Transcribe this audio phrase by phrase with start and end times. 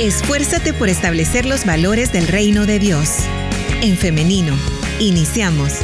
[0.00, 3.18] Esfuérzate por establecer los valores del reino de Dios.
[3.82, 4.54] En femenino,
[4.98, 5.80] iniciamos.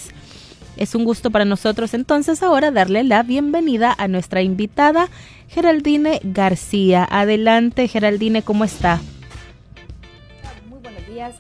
[0.76, 5.08] Es un gusto para nosotros entonces ahora darle la bienvenida a nuestra invitada
[5.48, 7.08] Geraldine García.
[7.10, 9.00] Adelante Geraldine, ¿cómo está?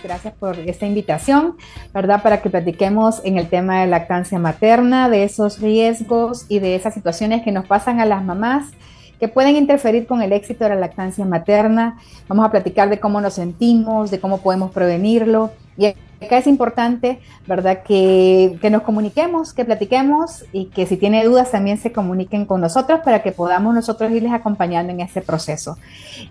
[0.01, 1.57] Gracias por esta invitación,
[1.93, 2.21] ¿verdad?
[2.23, 6.93] Para que platiquemos en el tema de lactancia materna, de esos riesgos y de esas
[6.93, 8.71] situaciones que nos pasan a las mamás
[9.19, 11.97] que pueden interferir con el éxito de la lactancia materna.
[12.27, 15.51] Vamos a platicar de cómo nos sentimos, de cómo podemos prevenirlo.
[15.77, 17.83] Y acá es importante, ¿verdad?
[17.83, 22.61] Que, que, nos comuniquemos, que platiquemos y que si tiene dudas también se comuniquen con
[22.61, 25.77] nosotros para que podamos nosotros irles acompañando en ese proceso.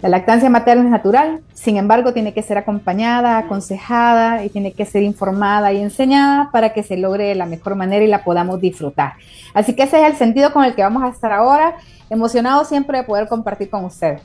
[0.02, 4.84] La lactancia materna es natural, sin embargo tiene que ser acompañada, aconsejada y tiene que
[4.84, 8.60] ser informada y enseñada para que se logre de la mejor manera y la podamos
[8.60, 9.14] disfrutar.
[9.52, 11.76] Así que ese es el sentido con el que vamos a estar ahora,
[12.10, 14.22] emocionados siempre de poder compartir con ustedes.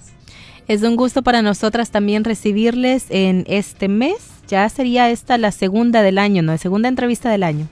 [0.67, 6.01] Es un gusto para nosotras también recibirles en este mes ya sería esta la segunda
[6.01, 6.51] del año, ¿no?
[6.51, 7.67] La segunda entrevista del año.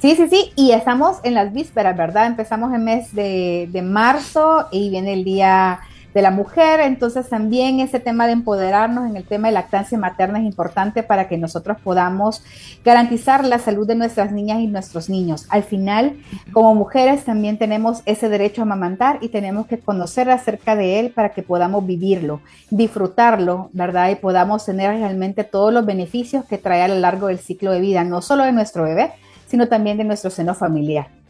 [0.00, 2.26] Sí, sí, sí, y estamos en las vísperas, ¿verdad?
[2.26, 5.80] Empezamos el mes de, de marzo y viene el día
[6.14, 10.38] de la mujer, entonces también ese tema de empoderarnos en el tema de lactancia materna
[10.38, 12.44] es importante para que nosotros podamos
[12.84, 15.46] garantizar la salud de nuestras niñas y nuestros niños.
[15.48, 16.16] Al final,
[16.52, 21.10] como mujeres también tenemos ese derecho a amamantar y tenemos que conocer acerca de él
[21.10, 24.10] para que podamos vivirlo, disfrutarlo, ¿verdad?
[24.10, 27.80] Y podamos tener realmente todos los beneficios que trae a lo largo del ciclo de
[27.80, 29.10] vida, no solo de nuestro bebé,
[29.48, 31.23] sino también de nuestro seno familiar.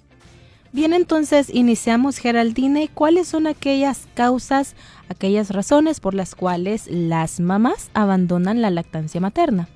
[0.75, 2.91] Bien, entonces iniciamos Geraldine.
[2.93, 4.75] ¿Cuáles son aquellas causas,
[5.09, 9.69] aquellas razones por las cuales las mamás abandonan la lactancia materna?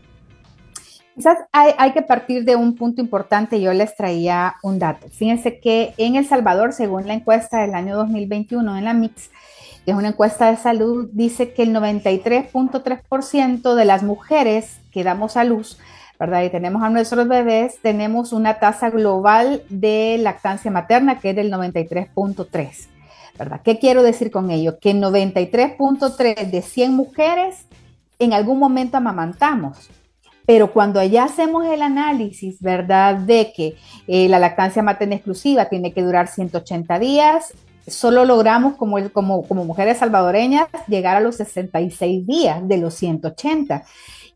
[1.14, 3.60] Quizás hay, que partir de un punto importante.
[3.60, 5.06] Yo les traía un dato.
[5.08, 9.30] Fíjense que en El Salvador, según la encuesta del año 2021 en la MIX,
[9.84, 15.36] que es una encuesta de salud, dice que el 93.3% de las mujeres que damos
[15.36, 15.78] a luz
[16.20, 21.52] Y tenemos a nuestros bebés, tenemos una tasa global de lactancia materna que es del
[21.52, 22.88] 93.3,
[23.38, 23.60] ¿verdad?
[23.62, 24.80] ¿Qué quiero decir con ello?
[24.80, 27.66] Que 93.3 de 100 mujeres
[28.18, 29.90] en algún momento amamantamos.
[30.44, 33.14] Pero cuando ya hacemos el análisis, ¿verdad?
[33.18, 33.76] De que
[34.08, 37.54] eh, la lactancia materna exclusiva tiene que durar 180 días,
[37.86, 43.84] solo logramos como, como mujeres salvadoreñas llegar a los 66 días de los 180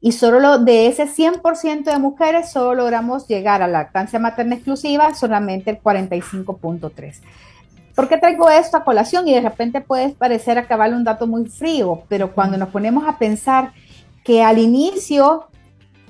[0.04, 5.14] y solo de ese 100% de mujeres solo logramos llegar a la lactancia materna exclusiva
[5.14, 7.20] solamente el 45.3.
[7.94, 9.28] ¿Por qué traigo esto a colación?
[9.28, 13.16] Y de repente puede parecer acabar un dato muy frío, pero cuando nos ponemos a
[13.16, 13.72] pensar
[14.24, 15.46] que al inicio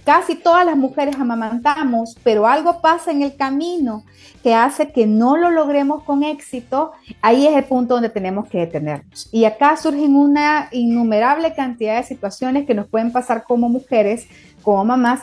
[0.05, 4.05] Casi todas las mujeres amamantamos, pero algo pasa en el camino
[4.43, 6.93] que hace que no lo logremos con éxito.
[7.21, 9.29] Ahí es el punto donde tenemos que detenernos.
[9.31, 14.27] Y acá surgen una innumerable cantidad de situaciones que nos pueden pasar como mujeres,
[14.63, 15.21] como mamás,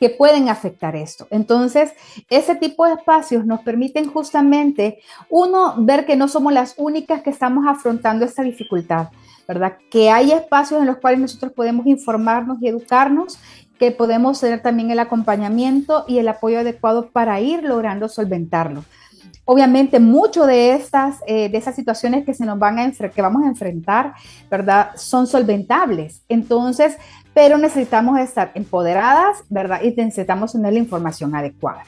[0.00, 1.26] que pueden afectar esto.
[1.30, 1.92] Entonces,
[2.30, 4.98] ese tipo de espacios nos permiten justamente,
[5.28, 9.08] uno, ver que no somos las únicas que estamos afrontando esta dificultad,
[9.46, 9.76] ¿verdad?
[9.90, 13.38] Que hay espacios en los cuales nosotros podemos informarnos y educarnos
[13.82, 18.84] que podemos tener también el acompañamiento y el apoyo adecuado para ir logrando solventarlo.
[19.44, 23.42] Obviamente, mucho de estas, eh, de esas situaciones que se nos van a que vamos
[23.42, 24.12] a enfrentar,
[24.48, 24.90] ¿verdad?
[24.94, 26.22] Son solventables.
[26.28, 26.96] Entonces,
[27.34, 29.82] pero necesitamos estar empoderadas, ¿verdad?
[29.82, 31.82] Y necesitamos tener la información adecuada.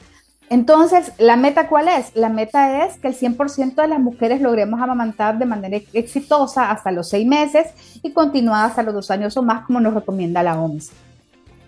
[0.49, 2.13] Entonces, ¿la meta cuál es?
[2.13, 6.91] La meta es que el 100% de las mujeres logremos amamantar de manera exitosa hasta
[6.91, 7.67] los seis meses
[8.03, 10.91] y continuar hasta los dos años o más, como nos recomienda la OMS.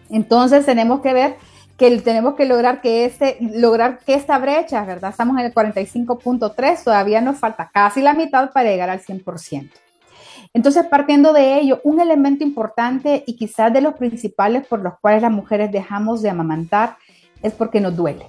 [0.09, 1.36] Entonces tenemos que ver
[1.77, 5.12] que tenemos que lograr que este, lograr que esta brecha, ¿verdad?
[5.12, 9.69] Estamos en el 45.3, todavía nos falta casi la mitad para llegar al 100%.
[10.54, 15.21] Entonces, partiendo de ello, un elemento importante y quizás de los principales por los cuales
[15.21, 16.98] las mujeres dejamos de amamantar
[17.44, 18.27] es porque nos duele,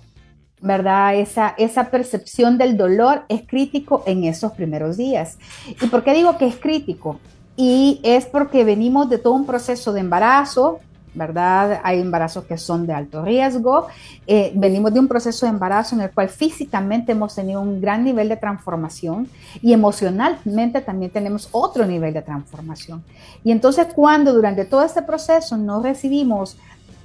[0.61, 1.15] ¿verdad?
[1.15, 5.39] Esa, esa percepción del dolor es crítico en esos primeros días.
[5.81, 7.19] ¿Y por qué digo que es crítico?
[7.57, 10.81] Y es porque venimos de todo un proceso de embarazo,
[11.19, 11.81] ¿verdad?
[11.83, 13.89] Hay embarazos que son de alto riesgo.
[14.27, 18.05] Eh, venimos de un proceso de embarazo en el cual físicamente hemos tenido un gran
[18.05, 19.29] nivel de transformación
[19.61, 23.03] y emocionalmente también tenemos otro nivel de transformación.
[23.45, 26.57] Y entonces cuando durante todo este proceso no recibimos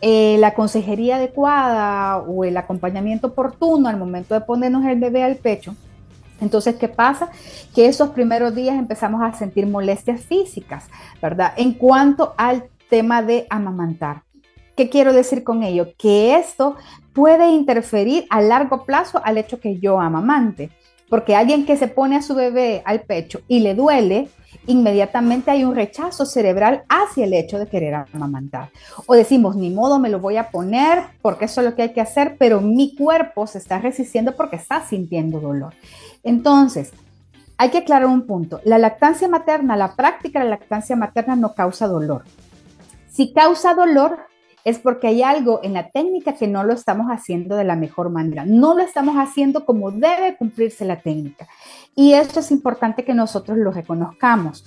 [0.01, 5.37] eh, la consejería adecuada o el acompañamiento oportuno al momento de ponernos el bebé al
[5.37, 5.75] pecho,
[6.43, 7.29] entonces, ¿qué pasa?
[7.73, 10.85] Que esos primeros días empezamos a sentir molestias físicas,
[11.21, 11.53] ¿verdad?
[11.55, 14.21] En cuanto al tema de amamantar.
[14.77, 15.95] ¿Qué quiero decir con ello?
[15.97, 16.75] Que esto
[17.11, 20.69] puede interferir a largo plazo al hecho que yo amamante,
[21.09, 24.29] porque alguien que se pone a su bebé al pecho y le duele,
[24.67, 28.69] inmediatamente hay un rechazo cerebral hacia el hecho de querer amamantar.
[29.07, 31.93] O decimos, ni modo, me lo voy a poner porque eso es lo que hay
[31.93, 35.73] que hacer, pero mi cuerpo se está resistiendo porque está sintiendo dolor.
[36.21, 36.91] Entonces,
[37.57, 38.61] hay que aclarar un punto.
[38.65, 42.23] La lactancia materna, la práctica de la lactancia materna no causa dolor.
[43.13, 44.17] Si causa dolor,
[44.63, 48.09] es porque hay algo en la técnica que no lo estamos haciendo de la mejor
[48.09, 48.43] manera.
[48.43, 51.47] No lo estamos haciendo como debe cumplirse la técnica.
[51.95, 54.65] Y esto es importante que nosotros lo reconozcamos.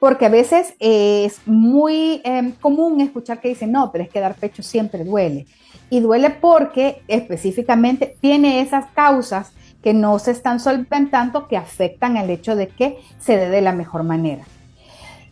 [0.00, 4.34] Porque a veces es muy em, común escuchar que dicen, no, pero es que dar
[4.34, 5.46] pecho siempre duele.
[5.88, 9.52] Y duele porque específicamente tiene esas causas
[9.84, 13.72] que no se están solventando que afectan el hecho de que se dé de la
[13.72, 14.44] mejor manera.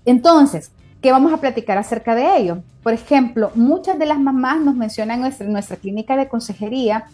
[0.04, 0.70] Entonces,
[1.02, 2.58] ¿qué vamos a platicar acerca de ello?
[2.82, 7.04] Por ejemplo, muchas de las mamás nos mencionan en nuestra, nuestra clínica de consejería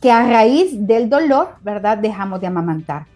[0.00, 1.98] que a raíz del dolor, ¿verdad?
[1.98, 3.06] Dejamos de amamantar.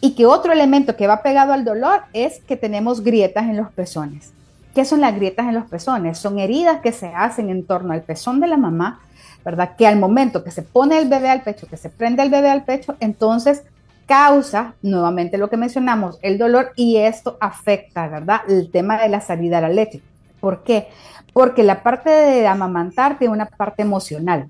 [0.00, 3.70] Y que otro elemento que va pegado al dolor es que tenemos grietas en los
[3.70, 4.32] pezones.
[4.74, 6.18] ¿Qué son las grietas en los pezones?
[6.18, 9.00] Son heridas que se hacen en torno al pezón de la mamá
[9.44, 9.76] ¿verdad?
[9.76, 12.50] Que al momento que se pone el bebé al pecho, que se prende el bebé
[12.50, 13.62] al pecho, entonces
[14.08, 18.40] causa nuevamente lo que mencionamos, el dolor y esto afecta, ¿verdad?
[18.48, 20.00] El tema de la salida de la leche.
[20.40, 20.88] ¿Por qué?
[21.34, 24.48] Porque la parte de amamantar tiene una parte emocional.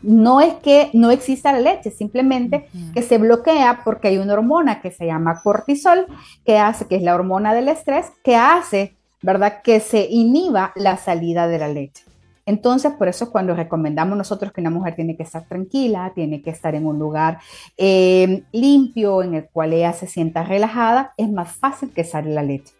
[0.00, 4.80] No es que no exista la leche, simplemente que se bloquea porque hay una hormona
[4.80, 6.06] que se llama cortisol,
[6.46, 9.60] que hace, que es la hormona del estrés, que hace, ¿verdad?
[9.62, 12.07] Que se inhiba la salida de la leche.
[12.48, 16.48] Entonces, por eso cuando recomendamos nosotros que una mujer tiene que estar tranquila, tiene que
[16.48, 17.40] estar en un lugar
[17.76, 22.42] eh, limpio, en el cual ella se sienta relajada, es más fácil que sale la
[22.42, 22.72] leche.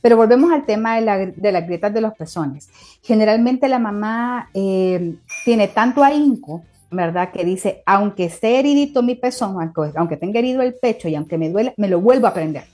[0.00, 2.70] Pero volvemos al tema de, las grietas de los pezones.
[3.02, 7.30] Generalmente la mamá eh, tiene tanto ahínco, ¿verdad?
[7.30, 11.36] Que dice, aunque esté heridito mi pezón, aunque, aunque tenga herido el pecho y aunque
[11.36, 12.64] me duele, me lo vuelvo a prender.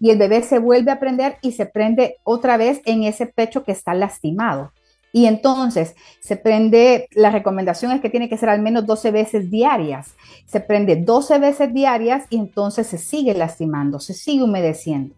[0.00, 3.64] Y el bebé se vuelve a prender y se prende otra vez en ese pecho
[3.64, 4.72] que está lastimado.
[5.16, 9.50] Y entonces se prende, la recomendación es que tiene que ser al menos 12 veces
[9.50, 10.14] diarias.
[10.44, 15.14] Se prende 12 veces diarias y entonces se sigue lastimando, se sigue humedeciendo.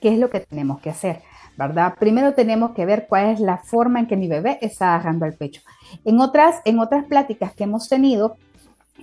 [0.00, 1.22] ¿Qué es lo que tenemos que hacer?
[1.56, 1.94] ¿verdad?
[1.96, 5.34] Primero tenemos que ver cuál es la forma en que mi bebé está agarrando al
[5.34, 5.62] pecho.
[6.04, 8.36] En otras, en otras pláticas que hemos tenido,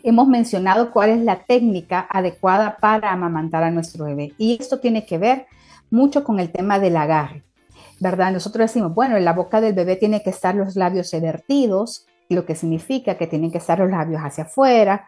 [0.04, 4.34] hemos mencionado cuál es la técnica adecuada para amamantar a nuestro bebé.
[4.38, 5.46] Y esto tiene que ver
[5.90, 7.44] mucho con el tema del agarre.
[8.04, 8.34] ¿Verdad?
[8.34, 12.46] Nosotros decimos, bueno, en la boca del bebé tiene que estar los labios vertidos, lo
[12.46, 15.08] que significa que tienen que estar los labios hacia afuera,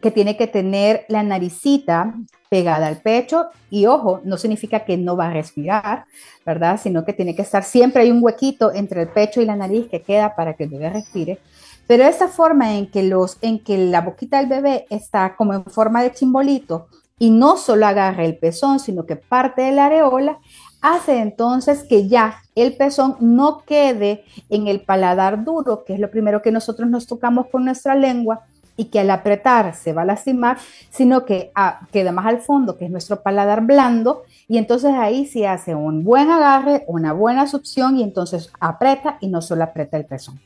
[0.00, 2.12] que tiene que tener la naricita
[2.50, 6.06] pegada al pecho y ojo, no significa que no va a respirar,
[6.44, 6.80] ¿verdad?
[6.82, 9.86] Sino que tiene que estar siempre hay un huequito entre el pecho y la nariz
[9.88, 11.38] que queda para que el bebé respire.
[11.86, 15.64] Pero esa forma en que los en que la boquita del bebé está como en
[15.64, 16.88] forma de chimbolito
[17.20, 20.40] y no solo agarra el pezón, sino que parte de la areola,
[20.82, 26.10] hace entonces que ya el pezón no quede en el paladar duro, que es lo
[26.10, 28.40] primero que nosotros nos tocamos con nuestra lengua
[28.76, 30.58] y que al apretar se va a lastimar,
[30.90, 35.26] sino que ah, queda más al fondo, que es nuestro paladar blando, y entonces ahí
[35.26, 39.96] se hace un buen agarre, una buena succión y entonces aprieta y no solo aprieta
[39.96, 40.40] el pezón.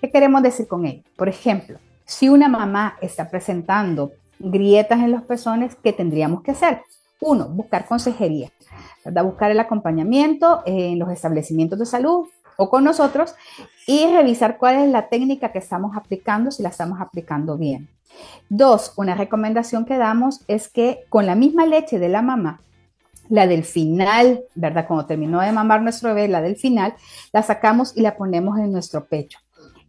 [0.00, 1.02] ¿Qué queremos decir con ello?
[1.16, 6.82] Por ejemplo, si una mamá está presentando grietas en los pezones, ¿qué tendríamos que hacer?
[7.24, 8.50] Uno, buscar consejería.
[9.04, 12.26] Buscar el acompañamiento en los establecimientos de salud
[12.56, 13.34] o con nosotros
[13.86, 17.88] y revisar cuál es la técnica que estamos aplicando, si la estamos aplicando bien.
[18.48, 22.60] Dos, una recomendación que damos es que con la misma leche de la mamá,
[23.30, 24.86] la del final, ¿verdad?
[24.86, 26.94] Cuando terminó de mamar nuestro bebé, la del final,
[27.32, 29.38] la sacamos y la ponemos en nuestro pecho.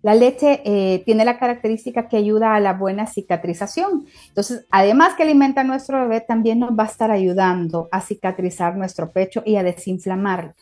[0.06, 4.06] La leche eh, tiene la característica que ayuda a la buena cicatrización.
[4.28, 8.78] Entonces, además que alimenta a nuestro bebé, también nos va a estar ayudando a cicatrizar
[8.78, 10.54] nuestro pecho y a desinflamarlo,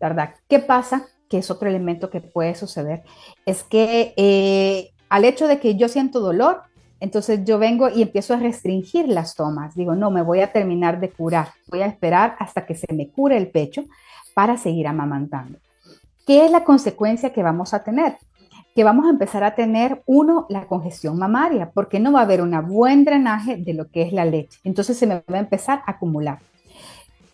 [0.00, 0.36] ¿verdad?
[0.48, 1.08] ¿Qué pasa?
[1.28, 3.02] Que es otro elemento que puede suceder.
[3.44, 6.62] Es que eh, al hecho de que yo siento dolor,
[7.00, 9.74] entonces yo vengo y empiezo a restringir las tomas.
[9.74, 11.48] Digo, no, me voy a terminar de curar.
[11.66, 13.82] Voy a esperar hasta que se me cure el pecho
[14.32, 15.58] para seguir amamantando.
[16.26, 18.16] ¿qué es la consecuencia que vamos a tener?
[18.74, 22.40] Que vamos a empezar a tener, uno, la congestión mamaria, porque no va a haber
[22.40, 24.58] un buen drenaje de lo que es la leche.
[24.64, 26.38] Entonces se me va a empezar a acumular.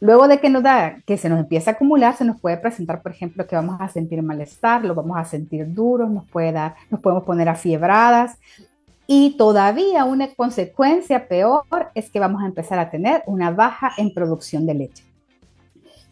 [0.00, 3.02] Luego de que nos da, que se nos empieza a acumular, se nos puede presentar,
[3.02, 6.76] por ejemplo, que vamos a sentir malestar, lo vamos a sentir duros, nos puede dar,
[6.90, 8.38] nos podemos poner afiebradas.
[9.08, 11.64] Y todavía una consecuencia peor
[11.94, 15.07] es que vamos a empezar a tener una baja en producción de leche.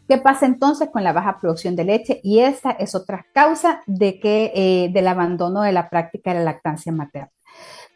[0.09, 2.21] ¿Qué pasa entonces con la baja producción de leche?
[2.23, 6.45] Y esta es otra causa de que, eh, del abandono de la práctica de la
[6.45, 7.33] lactancia materna.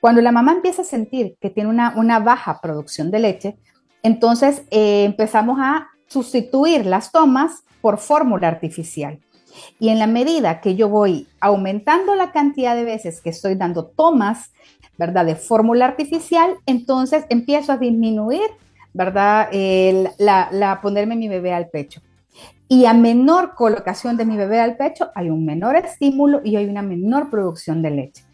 [0.01, 3.59] Cuando la mamá empieza a sentir que tiene una, baja producción de leche,
[4.03, 9.21] entonces eh, empezamos a sustituir las tomas por fórmula artificial.
[9.79, 13.87] Y en la medida que yo voy aumentando la cantidad de veces que estoy dando
[13.87, 14.53] tomas,
[14.99, 15.27] ¿verdad?
[15.27, 18.43] De fórmula artificial, entonces empiezo a disminuir,
[18.93, 19.49] ¿verdad?
[20.19, 22.01] la, ponerme mi bebé al pecho.
[22.69, 26.67] Y a menor colocación de mi bebé al pecho, hay un menor estímulo y hay
[26.67, 28.25] una menor producción de leche.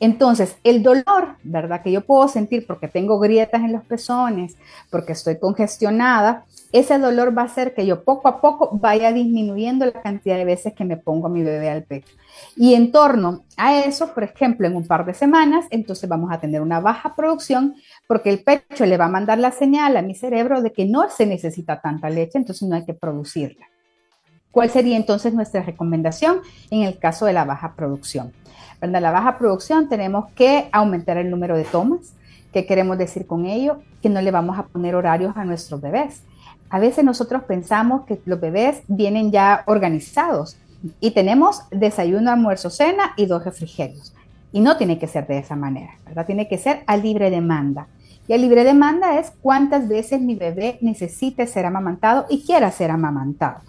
[0.00, 1.82] Entonces, el dolor, ¿verdad?
[1.82, 4.56] Que yo puedo sentir porque tengo grietas en los pezones,
[4.90, 9.86] porque estoy congestionada, ese dolor va a hacer que yo poco a poco vaya disminuyendo
[9.86, 12.14] la cantidad de veces que me pongo a mi bebé al pecho.
[12.56, 16.38] Y en torno a eso, por ejemplo, en un par de semanas, entonces vamos a
[16.38, 17.74] tener una baja producción
[18.08, 21.08] porque el pecho le va a mandar la señal a mi cerebro de que no
[21.10, 23.66] se necesita tanta leche, entonces no hay que producirla.
[24.50, 28.32] ¿Cuál sería entonces nuestra recomendación en el caso de la baja producción?
[28.80, 32.14] La baja producción tenemos que aumentar el número de tomas.
[32.52, 33.82] ¿Qué queremos decir con ello?
[34.00, 36.22] Que no le vamos a poner horarios a nuestros bebés.
[36.70, 40.56] A veces nosotros pensamos que los bebés vienen ya organizados
[40.98, 44.14] y tenemos desayuno, almuerzo, cena y dos refrigerios.
[44.50, 45.92] Y no tiene que ser de esa manera.
[46.26, 47.86] Tiene que ser a libre demanda.
[48.28, 52.90] Y a libre demanda es cuántas veces mi bebé necesite ser amamantado y quiera ser
[52.90, 53.60] amamantado.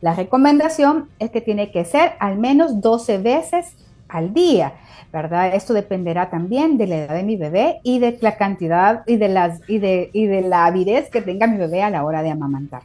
[0.00, 3.76] La recomendación es que tiene que ser al menos 12 veces
[4.08, 4.72] al día,
[5.12, 5.54] ¿verdad?
[5.54, 9.28] Esto dependerá también de la edad de mi bebé y de la cantidad y de,
[9.28, 12.30] las, y de, y de la avidez que tenga mi bebé a la hora de
[12.30, 12.82] amamantar.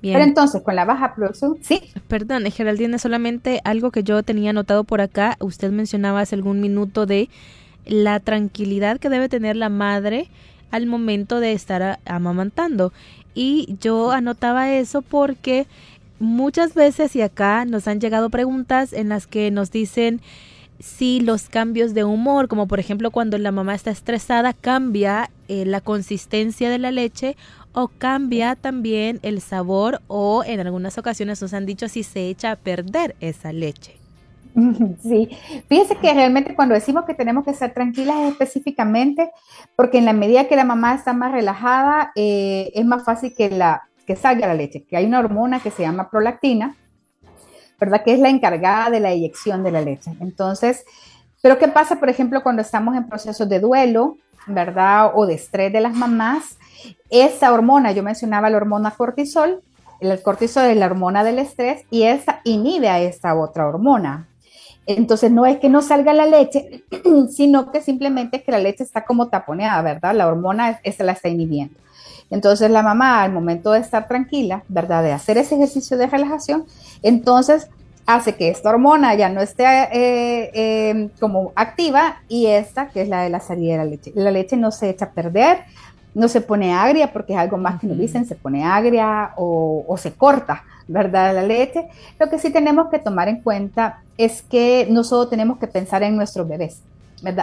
[0.00, 0.14] Bien.
[0.14, 1.80] Pero entonces, con la baja producción, sí.
[2.08, 5.36] Perdón, Geraldine, solamente algo que yo tenía anotado por acá.
[5.38, 7.28] Usted mencionaba hace algún minuto de
[7.86, 10.28] la tranquilidad que debe tener la madre
[10.70, 12.92] al momento de estar amamantando.
[13.34, 15.66] Y yo anotaba eso porque
[16.18, 20.20] muchas veces y acá nos han llegado preguntas en las que nos dicen
[20.78, 25.64] si los cambios de humor, como por ejemplo cuando la mamá está estresada, cambia eh,
[25.64, 27.36] la consistencia de la leche
[27.72, 32.52] o cambia también el sabor o en algunas ocasiones nos han dicho si se echa
[32.52, 34.01] a perder esa leche.
[35.02, 35.30] Sí,
[35.68, 39.30] fíjese que realmente cuando decimos que tenemos que ser tranquilas es específicamente
[39.76, 43.50] porque en la medida que la mamá está más relajada, eh, es más fácil que
[43.50, 46.76] la, que salga la leche, que hay una hormona que se llama prolactina,
[47.80, 48.02] ¿verdad?
[48.04, 50.12] Que es la encargada de la eyección de la leche.
[50.20, 50.84] Entonces,
[51.40, 55.12] pero ¿qué pasa, por ejemplo, cuando estamos en procesos de duelo, ¿verdad?
[55.14, 56.56] O de estrés de las mamás?
[57.10, 59.62] Esa hormona, yo mencionaba la hormona cortisol,
[60.00, 64.28] el cortisol es la hormona del estrés y esa inhibe a esta otra hormona.
[64.86, 66.84] Entonces no es que no salga la leche,
[67.30, 70.14] sino que simplemente es que la leche está como taponeada, ¿verdad?
[70.14, 71.74] La hormona esa la está inhibiendo.
[72.30, 75.02] Entonces la mamá al momento de estar tranquila, ¿verdad?
[75.02, 76.64] De hacer ese ejercicio de relajación,
[77.02, 77.68] entonces
[78.06, 83.08] hace que esta hormona ya no esté eh, eh, como activa y esta, que es
[83.08, 84.12] la de la salida de la leche.
[84.14, 85.58] La leche no se echa a perder,
[86.14, 89.84] no se pone agria, porque es algo más que nos dicen, se pone agria o,
[89.86, 91.34] o se corta, ¿verdad?
[91.34, 91.88] La leche.
[92.18, 96.02] Lo que sí tenemos que tomar en cuenta es que no solo tenemos que pensar
[96.02, 96.82] en nuestros bebés,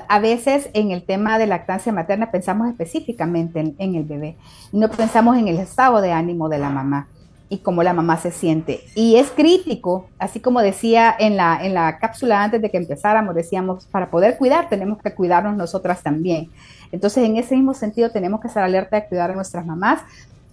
[0.07, 4.35] a veces en el tema de lactancia materna pensamos específicamente en, el bebé,
[4.71, 7.07] no pensamos en el estado de ánimo de la mamá
[7.47, 8.81] y cómo la mamá se siente.
[8.93, 13.33] Y es crítico, así como decía en la, en la cápsula antes de que empezáramos,
[13.33, 16.49] decíamos, para poder cuidar tenemos que cuidarnos nosotras también.
[16.91, 20.01] Entonces, en ese mismo sentido, tenemos que estar alerta de cuidar a nuestras mamás.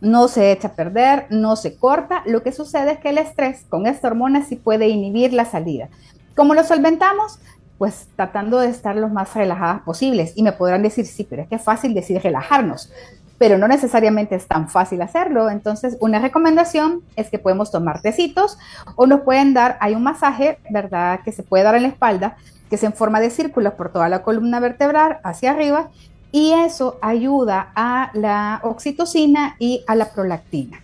[0.00, 2.22] No se echa a perder, no se corta.
[2.26, 5.88] Lo que sucede es que el estrés con esta hormona sí puede inhibir la salida.
[6.34, 7.38] ¿Cómo lo solventamos?
[7.78, 10.32] pues tratando de estar lo más relajadas posibles.
[10.36, 12.92] Y me podrán decir, sí, pero es que es fácil decir relajarnos,
[13.38, 15.50] pero no necesariamente es tan fácil hacerlo.
[15.50, 18.58] Entonces, una recomendación es que podemos tomar tecitos
[18.94, 22.36] o nos pueden dar, hay un masaje, ¿verdad?, que se puede dar en la espalda,
[22.70, 25.90] que es en forma de círculos por toda la columna vertebral hacia arriba,
[26.32, 30.82] y eso ayuda a la oxitocina y a la prolactina.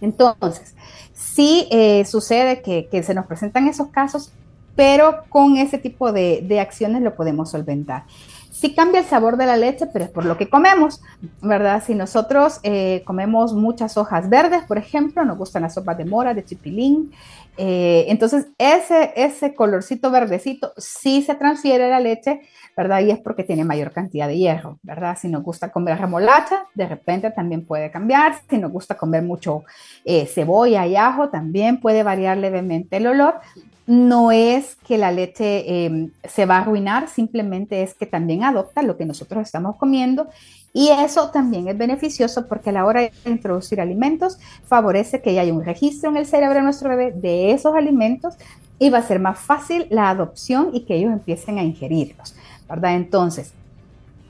[0.00, 0.74] Entonces,
[1.12, 4.32] si eh, sucede que, que se nos presentan esos casos,
[4.76, 8.04] pero con ese tipo de, acciones lo podemos solventar.
[8.52, 11.02] Sí cambia el sabor de la leche, pero es por lo que comemos,
[11.42, 11.82] ¿verdad?
[11.84, 16.34] Si nosotros eh, comemos muchas hojas verdes, por ejemplo, nos gustan las sopas de mora,
[16.34, 17.10] de chipilín,
[17.58, 22.42] Eh, entonces, ese, ese colorcito verdecito sí se transfiere a la leche,
[22.76, 23.00] ¿verdad?
[23.00, 25.16] Y es porque tiene mayor cantidad de hierro, ¿verdad?
[25.18, 28.34] Si nos gusta comer remolacha, de repente también puede cambiar.
[28.48, 29.64] Si nos gusta comer mucho
[30.04, 33.40] eh, cebolla y ajo, también puede variar levemente el olor.
[33.86, 38.82] No es que la leche em, se va a arruinar, simplemente es que también adopta
[38.82, 40.28] lo que nosotros estamos comiendo
[40.76, 45.50] y eso también es beneficioso porque a la hora de introducir alimentos favorece que haya
[45.50, 48.34] un registro en el cerebro de nuestro bebé de esos alimentos
[48.78, 52.34] y va a ser más fácil la adopción y que ellos empiecen a ingerirlos,
[52.68, 52.94] ¿verdad?
[52.94, 53.52] Entonces,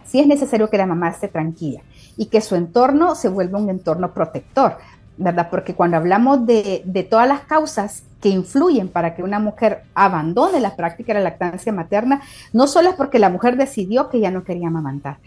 [0.05, 1.81] sí es necesario que la mamá esté tranquila
[2.16, 4.78] y que su entorno se vuelva un entorno protector,
[5.19, 5.49] ¿verdad?
[5.50, 10.76] Porque cuando hablamos de, todas las causas que influyen para que una mujer abandone la
[10.76, 14.45] práctica de la lactancia materna, no solo es porque la mujer decidió que ya no
[14.45, 15.19] quería amamantar,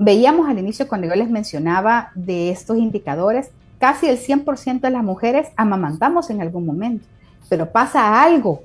[0.00, 3.50] Veíamos al inicio cuando yo les mencionaba de estos indicadores,
[3.80, 7.04] casi el 100% de las mujeres amamantamos en algún momento,
[7.48, 8.62] pero pasa algo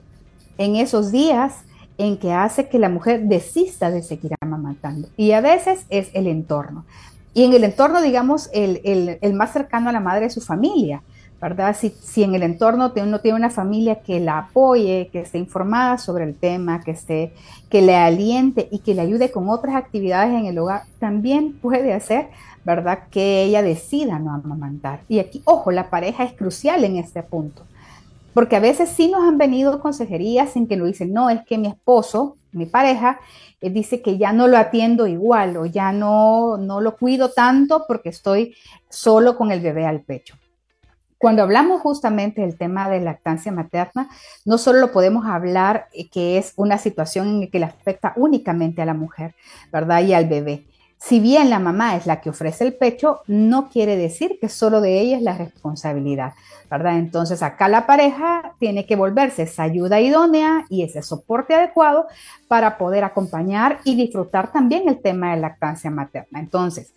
[0.60, 1.56] en esos días
[1.98, 5.08] en que hace que la mujer desista de seguir amamantando.
[5.18, 6.86] Y a veces es el entorno.
[7.34, 11.02] Y en el entorno, digamos, el, el más cercano a la madre es su familia.
[11.44, 11.76] ¿verdad?
[11.78, 15.98] Si, si en el entorno uno tiene una familia que la apoye, que esté informada
[15.98, 17.34] sobre el tema, que, esté,
[17.70, 21.94] que le aliente y que le ayude con otras actividades en el hogar, también puede
[21.94, 22.30] hacer,
[22.64, 23.00] ¿verdad?
[23.12, 25.02] Que ella decida no amamantar.
[25.10, 27.64] Y aquí, ojo, la pareja es crucial en este punto.
[28.34, 31.58] Porque a veces sí nos han venido consejerías sin que lo dicen, no, es que
[31.58, 33.20] mi esposo, mi pareja,
[33.62, 37.86] eh, dice que ya no lo atiendo igual o ya no, no lo cuido tanto
[37.88, 38.56] porque estoy
[38.90, 40.36] solo con el bebé al pecho.
[41.18, 44.10] Cuando hablamos justamente del tema de lactancia materna,
[44.44, 48.82] no solo lo podemos hablar eh, que es una situación en que le afecta únicamente
[48.82, 49.34] a la mujer,
[49.72, 50.04] ¿verdad?
[50.04, 50.66] Y al bebé.
[51.06, 54.80] Si bien la mamá es la que ofrece el pecho, no quiere decir que solo
[54.80, 56.32] de ella es la responsabilidad,
[56.72, 56.98] ¿verdad?
[56.98, 62.08] Entonces acá la pareja tiene que volverse esa ayuda idónea y ese soporte adecuado
[62.48, 66.40] para poder acompañar y disfrutar también el tema de lactancia materna.
[66.40, 66.94] Entonces,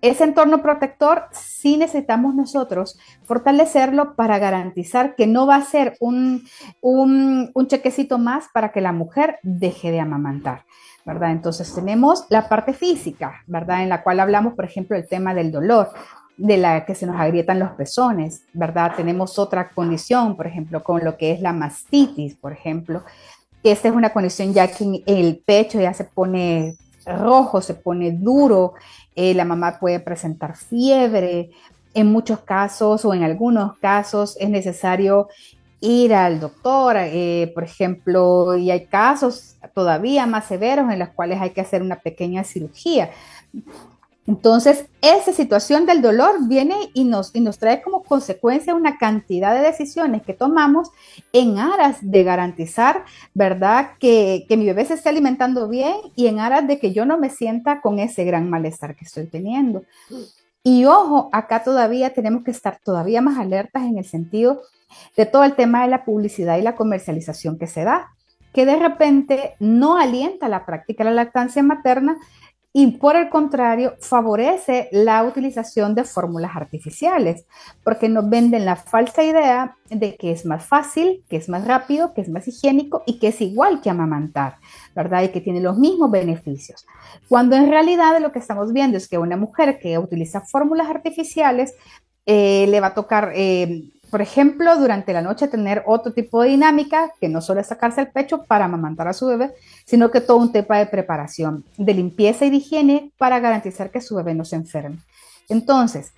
[0.00, 6.42] ese entorno protector sí necesitamos nosotros fortalecerlo para garantizar que no va a ser un,
[6.82, 10.64] un, chequecito más para que la mujer deje de amamantar.
[11.04, 11.32] ¿Verdad?
[11.32, 13.82] Entonces tenemos la parte física, ¿verdad?
[13.82, 15.90] En la cual hablamos, por ejemplo, el tema del dolor,
[16.36, 18.92] de la que se nos agrietan los pezones, ¿verdad?
[18.96, 23.02] Tenemos otra condición, por ejemplo, con lo que es la mastitis, por ejemplo.
[23.62, 28.74] Esta es una condición ya que el pecho ya se pone rojo, se pone duro,
[29.14, 31.50] eh, la mamá puede presentar fiebre.
[31.94, 35.28] En muchos casos o en algunos casos es necesario
[35.84, 41.40] ir al doctor, eh, por ejemplo, y hay casos todavía más severos en los cuales
[41.40, 43.10] hay que hacer una pequeña cirugía.
[44.26, 49.54] Entonces, esa situación del dolor viene y nos, y nos trae como consecuencia una cantidad
[49.54, 50.90] de decisiones que tomamos
[51.34, 56.40] en aras de garantizar, ¿verdad?, que, que mi bebé se esté alimentando bien y en
[56.40, 59.84] aras de que yo no me sienta con ese gran malestar que estoy teniendo.
[60.62, 64.62] Y ojo, acá todavía tenemos que estar todavía más alertas en el sentido
[65.16, 68.08] de todo el tema de la publicidad y la comercialización que se da,
[68.52, 72.16] que de repente no alienta la práctica de la lactancia materna,
[72.76, 77.46] y por el contrario favorece la utilización de fórmulas artificiales,
[77.84, 82.12] porque nos venden la falsa idea de que es más fácil, que es más rápido,
[82.14, 84.56] que es más higiénico y que es igual que amamantar,
[84.92, 85.22] ¿verdad?
[85.22, 86.84] Y que tiene los mismos beneficios.
[87.28, 91.76] Cuando en realidad lo que estamos viendo es que una mujer que utiliza fórmulas artificiales
[92.26, 96.50] eh, le va a tocar eh, por ejemplo, durante la noche tener otro tipo de
[96.50, 99.52] dinámica, que no solo es sacarse el pecho para amamantar a su bebé,
[99.86, 104.00] sino que todo un tema de preparación, de limpieza y de higiene para garantizar que
[104.00, 104.98] su bebé no se enferme.
[105.48, 106.12] Entonces,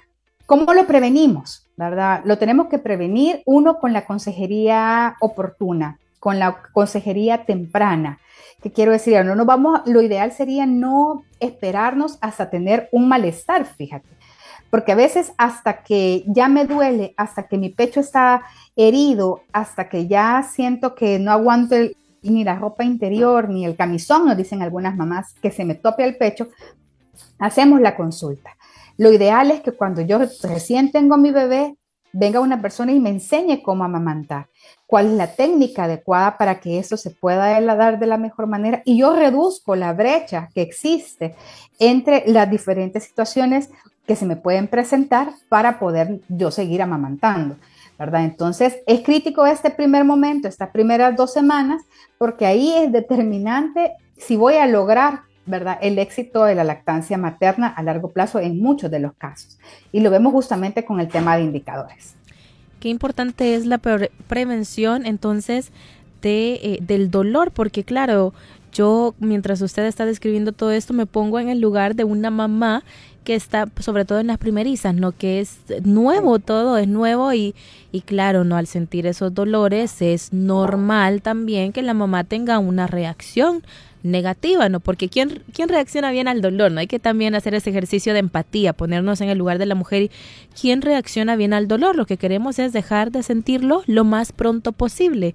[0.45, 1.69] ¿cómo lo prevenimos?
[1.79, 2.21] ¿Verdad?
[2.27, 8.19] Lo tenemos que prevenir, uno, con la consejería oportuna, con la consejería temprana.
[8.61, 9.25] ¿Qué quiero decir?
[9.25, 14.16] No nos vamos, lo ideal sería no esperarnos hasta tener un malestar, fíjate
[14.71, 18.43] porque a veces hasta que ya me duele, hasta que mi pecho está
[18.75, 21.77] herido, hasta que ya siento que no aguanto
[22.23, 26.05] ni la ropa interior, ni el camisón, nos dicen algunas mamás, que se me tope
[26.05, 26.49] el pecho,
[27.39, 28.57] hacemos la consulta.
[28.97, 31.77] Lo ideal es que cuando yo recién tengo mi bebé,
[32.13, 34.49] venga una persona y me enseñe cómo amamantar,
[34.87, 38.81] cuál es la técnica adecuada para que eso se pueda dar de la mejor manera
[38.87, 41.35] y yo reduzco la brecha que existe
[41.79, 43.69] entre las diferentes situaciones
[44.07, 47.57] que se me pueden presentar para poder yo seguir amamantando,
[47.99, 48.25] ¿verdad?
[48.25, 51.83] Entonces, es crítico este primer momento, estas primeras dos semanas,
[52.19, 55.79] porque ahí es determinante si voy a lograr, ¿verdad?
[55.81, 59.59] El éxito de la lactancia materna a largo plazo en muchos de los casos.
[59.92, 62.14] Y lo vemos justamente con el tema de indicadores.
[62.81, 65.73] qué importante es la prevención entonces
[66.23, 68.33] de, eh, del dolor, porque claro,
[68.73, 72.85] yo mientras usted está describiendo todo esto me pongo en el lugar de una mamá
[73.27, 75.11] que está sobre todo en las primerizas, ¿no?
[75.11, 77.57] Que es nuevo todo, es nuevo y,
[77.91, 78.57] y claro, ¿no?
[78.57, 83.65] Al sentir esos dolores es normal también que la mamá tenga una reacción
[84.05, 84.79] negativa, ¿no?
[84.79, 86.71] Porque ¿quién, ¿quién reacciona bien al dolor?
[86.71, 86.79] ¿No?
[86.79, 90.03] Hay que también hacer ese ejercicio de empatía, ponernos en el lugar de la mujer
[90.03, 90.11] y
[90.59, 91.97] ¿quién reacciona bien al dolor?
[91.97, 95.35] Lo que queremos es dejar de sentirlo lo más pronto posible.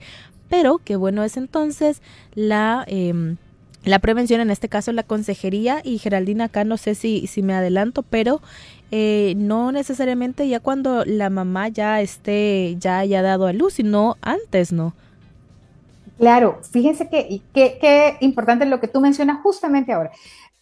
[0.50, 2.02] Pero qué bueno es entonces
[2.36, 2.86] la...
[2.88, 3.36] Eh,
[3.84, 7.54] la prevención, en este caso la consejería, y Geraldina acá no sé si, si me
[7.54, 8.42] adelanto, pero
[8.92, 14.18] eh, no necesariamente ya cuando la mamá ya esté, ya haya dado a luz, sino
[14.22, 14.94] antes, ¿no?
[16.20, 20.12] Claro, fíjense que qué importante lo que tú mencionas justamente ahora,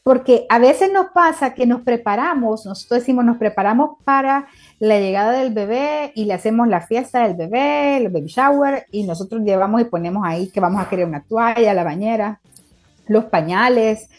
[0.04, 4.48] porque a veces nos pasa que nos preparamos, nosotros decimos nos preparamos para
[4.80, 9.04] la llegada del bebé y le hacemos la fiesta del bebé, el baby shower, y
[9.04, 12.40] nosotros llevamos y ponemos ahí que vamos a querer una toalla, la bañera,
[13.10, 14.10] los pañales,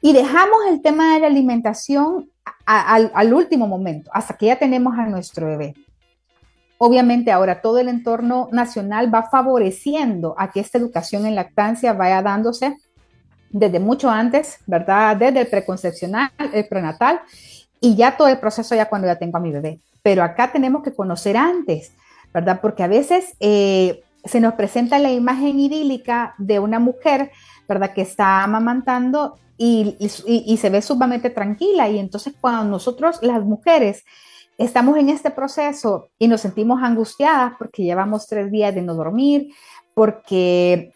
[0.00, 2.30] y dejamos el tema de la alimentación
[2.64, 5.74] al, último momento, hasta que ya tenemos a nuestro bebé.
[6.78, 12.22] Obviamente ahora todo el entorno nacional va favoreciendo a que esta educación en lactancia vaya
[12.22, 12.76] dándose
[13.50, 15.16] desde mucho antes, ¿verdad?
[15.16, 17.20] Desde el preconcepcional, el prenatal
[17.80, 19.80] y ya todo el proceso ya cuando ya tengo a mi bebé.
[20.02, 21.92] Pero acá tenemos que conocer antes,
[22.34, 22.60] ¿verdad?
[22.60, 27.30] Porque a veces eh, se nos presenta la imagen idílica de una mujer
[27.68, 27.92] ¿verdad?
[27.92, 31.88] Que está amamantando y, se ve sumamente tranquila.
[31.88, 34.04] Y entonces cuando nosotros, las mujeres,
[34.58, 39.48] estamos en este proceso y nos sentimos angustiadas porque llevamos tres días de no dormir,
[39.94, 40.92] porque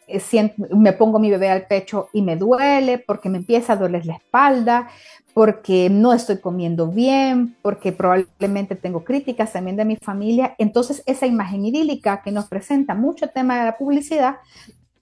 [0.71, 4.17] me pongo mi bebé al pecho y me duele, porque me empieza a doler la
[4.17, 4.89] espalda,
[5.33, 10.55] porque no estoy comiendo bien, porque probablemente tengo críticas también de mi familia.
[10.59, 14.37] Entonces, esa imagen idílica que nos presenta mucho tema de la publicidad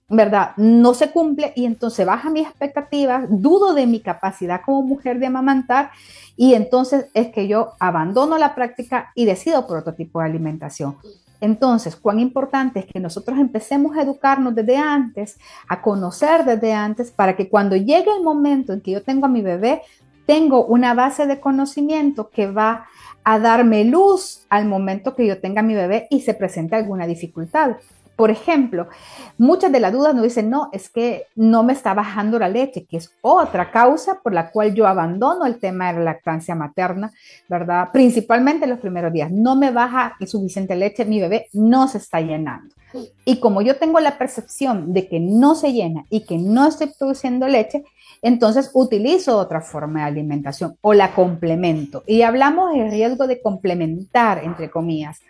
[0.09, 0.51] ¿verdad?
[0.57, 5.27] No se cumple y entonces baja mis expectativas, dudo de mi capacidad como mujer de
[5.27, 5.91] amamantar
[6.35, 10.95] y entonces es que yo abandono la práctica y decido por otro tipo de alimentación.
[11.41, 17.11] Entonces, cuán importante es que nosotros empecemos a educarnos desde antes, a conocer desde antes,
[17.11, 19.81] para que cuando llegue el momento en que yo tengo a mi bebé,
[20.25, 22.85] tengo una base de conocimiento que va
[23.23, 27.07] a darme luz al momento que yo tenga a mi bebé y se presente alguna
[27.07, 27.77] dificultad.
[28.19, 28.89] Por ejemplo,
[29.37, 32.83] muchas de las dudas nos dicen, no, es que no me está bajando la leche,
[32.83, 37.13] que es otra causa por la cual yo abandono el tema de la lactancia materna,
[37.47, 37.87] ¿verdad?
[37.93, 39.31] Principalmente en los primeros días.
[39.31, 42.75] No me baja suficiente leche, mi bebé no se está llenando.
[43.23, 46.91] Y como yo tengo la percepción de que no se llena y que no estoy
[46.99, 47.85] produciendo leche,
[48.21, 52.03] entonces utilizo otra forma de alimentación o la complemento.
[52.05, 55.21] Y hablamos del riesgo de complementar, entre comillas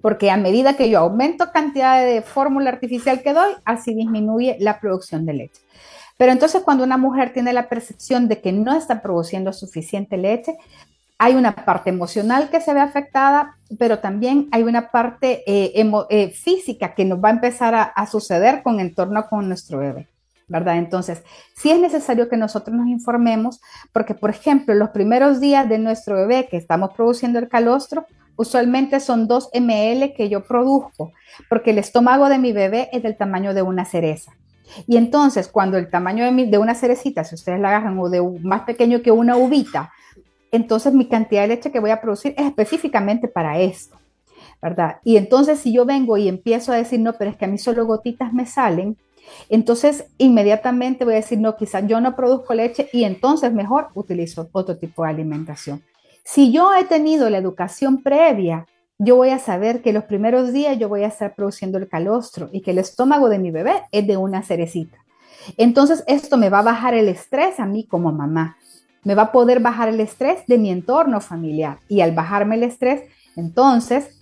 [0.00, 4.80] porque a medida que yo aumento cantidad de fórmula artificial que doy, así disminuye la
[4.80, 5.62] producción de leche.
[6.16, 10.56] Pero entonces cuando una mujer tiene la percepción de que no está produciendo suficiente leche,
[11.18, 16.30] hay una parte emocional que se ve afectada, pero también hay una parte eh, eh,
[16.30, 20.06] física que nos va a empezar a, suceder con el torno con nuestro bebé,
[20.46, 20.76] ¿verdad?
[20.76, 21.24] Entonces,
[21.56, 23.60] sí es necesario que nosotros nos informemos,
[23.92, 28.06] porque, por ejemplo, los primeros días de nuestro bebé que estamos produciendo el calostro,
[28.38, 31.12] Usualmente son 2 ml que yo produzco,
[31.48, 34.32] porque el estómago de mi bebé es del tamaño de una cereza.
[34.86, 38.22] Y entonces, cuando el tamaño de, de una cerecita, si ustedes la agarran, o de
[38.40, 39.90] más pequeño que una uvita,
[40.52, 43.98] entonces mi cantidad de leche que voy a producir es específicamente para esto,
[44.62, 44.98] ¿verdad?
[45.02, 47.58] Y entonces, si yo vengo y empiezo a decir, no, pero es que a mí
[47.58, 48.96] solo gotitas me salen,
[49.48, 54.48] entonces inmediatamente voy a decir, no, quizás yo no produzco leche y entonces mejor utilizo
[54.52, 55.82] otro tipo de alimentación.
[56.30, 58.66] Si yo he tenido la educación previa,
[58.98, 62.50] yo voy a saber que los primeros días yo voy a estar produciendo el calostro
[62.52, 64.98] y que el estómago de mi bebé es de una cerecita.
[65.56, 68.58] Entonces esto me va a bajar el estrés a mí como mamá.
[69.04, 71.78] Me va a poder bajar el estrés de mi entorno familiar.
[71.88, 74.14] Y al bajarme el estrés, entonces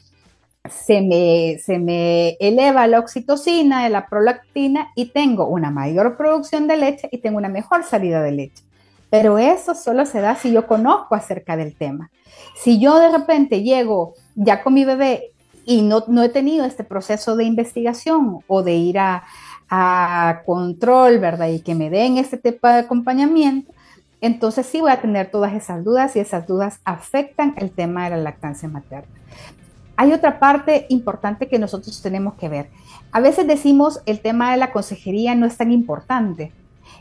[0.70, 6.76] se me, se me eleva la oxitocina, la prolactina y tengo una mayor producción de
[6.76, 8.65] leche y tengo una mejor salida de leche.
[9.10, 12.10] Pero eso solo se da si yo conozco acerca del tema.
[12.56, 15.32] Si yo de repente llego ya con mi bebé
[15.64, 19.24] y no, no he tenido este proceso de investigación o de ir a,
[19.68, 21.48] a control, ¿verdad?
[21.48, 23.72] Y que me den este tipo de acompañamiento,
[24.20, 28.10] entonces sí voy a tener todas esas dudas y esas dudas afectan el tema de
[28.10, 29.14] la lactancia materna.
[29.96, 32.70] Hay otra parte importante que nosotros tenemos que ver.
[33.12, 36.52] A veces decimos el tema de la consejería no es tan importante,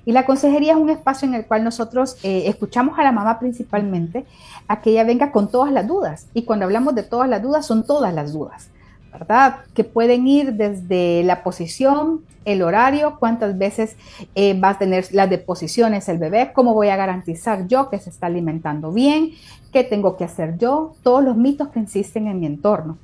[0.06, 3.40] Y la consejería es un espacio en el cual nosotros eh, escuchamos a la mamá
[3.40, 4.26] principalmente
[4.68, 6.28] a que ella venga con todas las dudas.
[6.34, 8.70] Y cuando hablamos de todas las dudas, son todas las dudas,
[9.12, 9.58] ¿verdad?
[9.74, 13.98] Que pueden ir desde la posición, el horario, cuántas veces
[14.36, 18.12] eh, va a tener las deposiciones el bebé, cómo voy a garantizar yo que se
[18.12, 19.32] está alimentando bien,
[19.74, 22.98] qué tengo que hacer yo, todos los mitos que existen en mi entorno.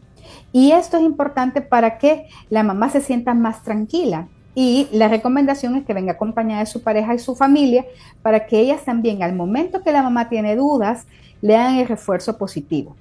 [0.54, 5.76] Y esto es importante para que la mamá se sienta más tranquila y la recomendación
[5.76, 7.86] es que venga acompañada de su pareja y su familia
[8.22, 11.06] para que ellas también, al momento que la mamá tiene dudas,
[11.42, 12.96] le hagan el refuerzo positivo.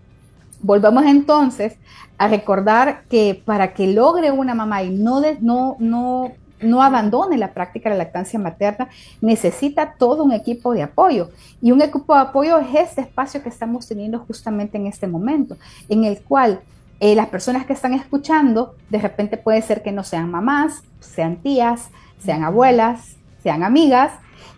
[0.62, 1.76] Volvamos entonces
[2.18, 7.52] a recordar que para que logre una mamá y no, no, no, no abandone la
[7.52, 8.88] práctica de la lactancia materna,
[9.20, 11.30] necesita todo un equipo de apoyo.
[11.60, 15.56] Y un equipo de apoyo es este espacio que estamos teniendo justamente en este momento,
[15.88, 16.60] en el cual
[17.00, 21.36] eh, las personas que están escuchando, de repente puede ser que no sean mamás, sean
[21.36, 21.90] tías,
[22.22, 24.12] sean abuelas, sean amigas,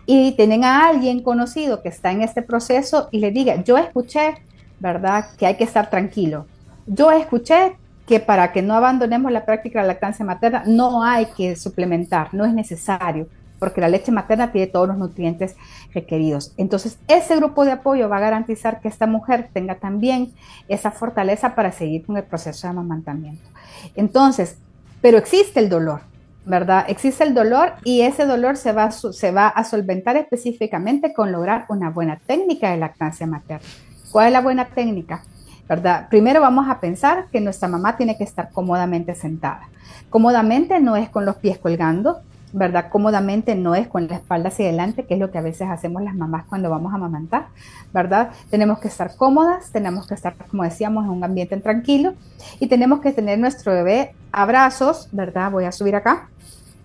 [0.05, 4.35] y tienen a alguien conocido que está en este proceso y le diga, yo escuché,
[4.79, 6.45] ¿verdad?, que hay que estar tranquilo.
[6.85, 11.27] Yo escuché que para que no abandonemos la práctica de la lactancia materna no hay
[11.27, 13.27] que suplementar, no es necesario
[13.63, 15.55] porque la leche materna tiene todos los nutrientes
[15.93, 16.51] requeridos.
[16.57, 20.33] Entonces, ese grupo de apoyo va a garantizar que esta mujer tenga también
[20.67, 23.47] esa fortaleza para seguir con el proceso de amamantamiento.
[23.95, 24.57] Entonces,
[25.01, 26.01] pero existe el dolor,
[26.45, 26.83] ¿verdad?
[26.89, 31.63] Existe el dolor y ese dolor se va, se va a solventar específicamente con lograr
[31.69, 33.65] una buena técnica de lactancia materna.
[34.11, 35.23] ¿Cuál es la buena técnica?
[35.69, 36.09] ¿verdad?
[36.09, 39.69] Primero vamos a pensar que nuestra mamá tiene que estar cómodamente sentada.
[40.09, 42.19] Cómodamente no es con los pies colgando,
[42.53, 42.89] ¿verdad?
[42.91, 46.03] Cómodamente no es con la espalda hacia adelante, que es lo que a veces hacemos
[46.03, 47.47] las mamás cuando vamos a amamantar,
[47.91, 48.29] ¿verdad?
[48.49, 52.13] Tenemos que estar cómodas, tenemos que estar, como decíamos, en un ambiente tranquilo
[52.59, 55.51] y tenemos que tener nuestro bebé a brazos, ¿verdad?
[55.51, 56.29] Voy a subir acá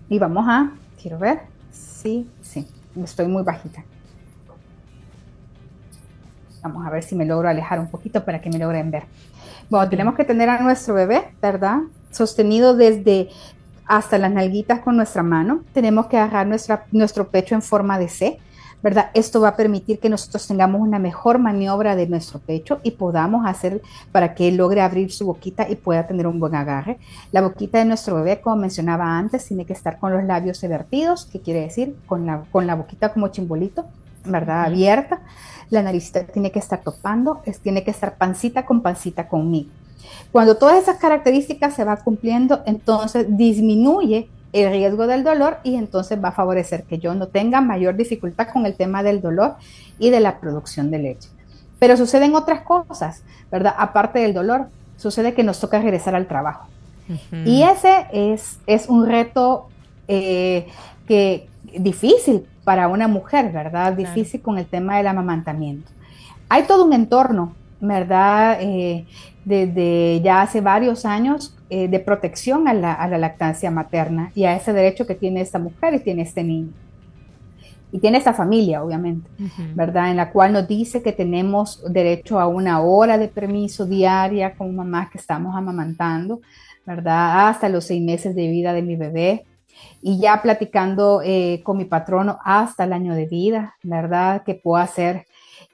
[0.09, 2.67] y vamos a, quiero ver, sí, sí,
[3.01, 3.83] estoy muy bajita.
[6.63, 9.03] Vamos a ver si me logro alejar un poquito para que me logren ver.
[9.69, 11.81] Bueno, tenemos que tener a nuestro bebé, ¿verdad?
[12.11, 13.29] Sostenido desde
[13.89, 15.63] hasta las nalguitas con nuestra mano.
[15.73, 18.39] Tenemos que agarrar nuestra, nuestro pecho en forma de C,
[18.83, 19.09] ¿verdad?
[19.15, 23.47] Esto va a permitir que nosotros tengamos una mejor maniobra de nuestro pecho y podamos
[23.47, 26.99] hacer para que él logre abrir su boquita y pueda tener un buen agarre.
[27.31, 31.25] La boquita de nuestro bebé, como mencionaba antes, tiene que estar con los labios evertidos,
[31.25, 33.85] que quiere decir con la, con la boquita como chimbolito,
[34.23, 34.65] ¿verdad?
[34.65, 35.19] Abierta.
[35.71, 39.71] La naricita tiene que estar topando, es, tiene que estar pancita con pancita conmigo.
[40.31, 46.23] Cuando todas esas características se van cumpliendo, entonces disminuye el riesgo del dolor y entonces
[46.23, 49.55] va a favorecer que yo no tenga mayor dificultad con el tema del dolor
[49.99, 51.29] y de la producción de leche.
[51.77, 53.73] Pero suceden otras cosas, ¿verdad?
[53.77, 56.67] Aparte del dolor, sucede que nos toca regresar al trabajo.
[57.31, 59.67] Y ese es, es un reto
[60.07, 60.67] eh,
[61.07, 63.93] que, difícil para una mujer, ¿verdad?
[63.93, 65.89] Difícil con el tema del amamantamiento.
[66.49, 68.57] Hay todo un entorno, ¿verdad?
[68.61, 69.07] Eh,
[69.49, 74.73] desde ya hace varios años eh, de protección a la, lactancia materna y a ese
[74.73, 76.71] derecho que tiene esta mujer y tiene este niño.
[77.91, 79.27] Y tiene esta familia, obviamente,
[79.73, 80.11] ¿verdad?
[80.11, 84.71] En la cual nos dice que tenemos derecho a una hora de permiso diaria como
[84.71, 86.41] mamás que estamos amamantando,
[86.85, 87.47] ¿verdad?
[87.47, 89.45] Hasta los seis meses de vida de mi bebé.
[90.03, 94.43] Y ya platicando eh, con mi patrono hasta el año de vida, ¿verdad?
[94.43, 95.25] Que puedo hacer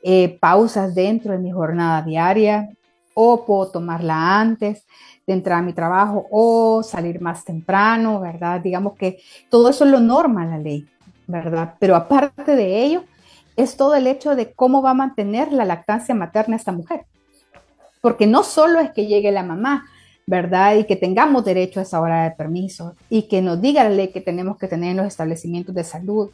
[0.02, 2.70] eh, pausas dentro de mi jornada diaria,
[3.16, 4.86] o puedo tomarla antes
[5.26, 8.62] de entrar a mi trabajo o salir más temprano, ¿verdad?
[8.62, 10.88] Digamos que todo eso lo norma la ley,
[11.26, 11.74] ¿verdad?
[11.80, 13.04] Pero aparte de ello,
[13.56, 17.06] es todo el hecho de cómo va a mantener la lactancia materna esta mujer.
[18.02, 19.86] Porque no solo es que llegue la mamá,
[20.28, 20.76] ¿verdad?
[20.76, 24.10] Y que tengamos derecho a esa hora de permiso y que nos diga la ley
[24.10, 26.30] que tenemos que tener en los establecimientos de salud,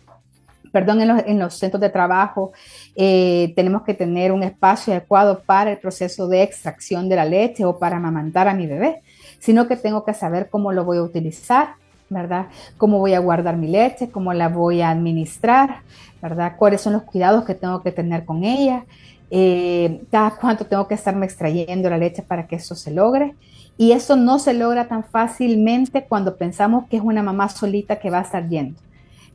[0.71, 2.51] perdón, en los, centros de trabajo,
[2.95, 7.65] eh, tenemos que tener un espacio adecuado para el proceso de extracción de la leche
[7.65, 9.01] o para amamantar a mi bebé,
[9.39, 11.75] sino que tengo que saber cómo lo voy a utilizar,
[12.10, 12.47] ¿verdad?
[12.77, 15.81] Cómo voy a guardar mi leche, cómo la voy a administrar,
[16.21, 16.55] ¿verdad?
[16.57, 18.86] Cuáles son los cuidados que tengo que tener con ella,
[19.29, 23.36] eh, cada cuánto tengo que estarme extrayendo la leche para que eso se logre.
[23.77, 28.10] Y eso no se logra tan fácilmente cuando pensamos que es una mamá solita que
[28.12, 28.79] va a estar yendo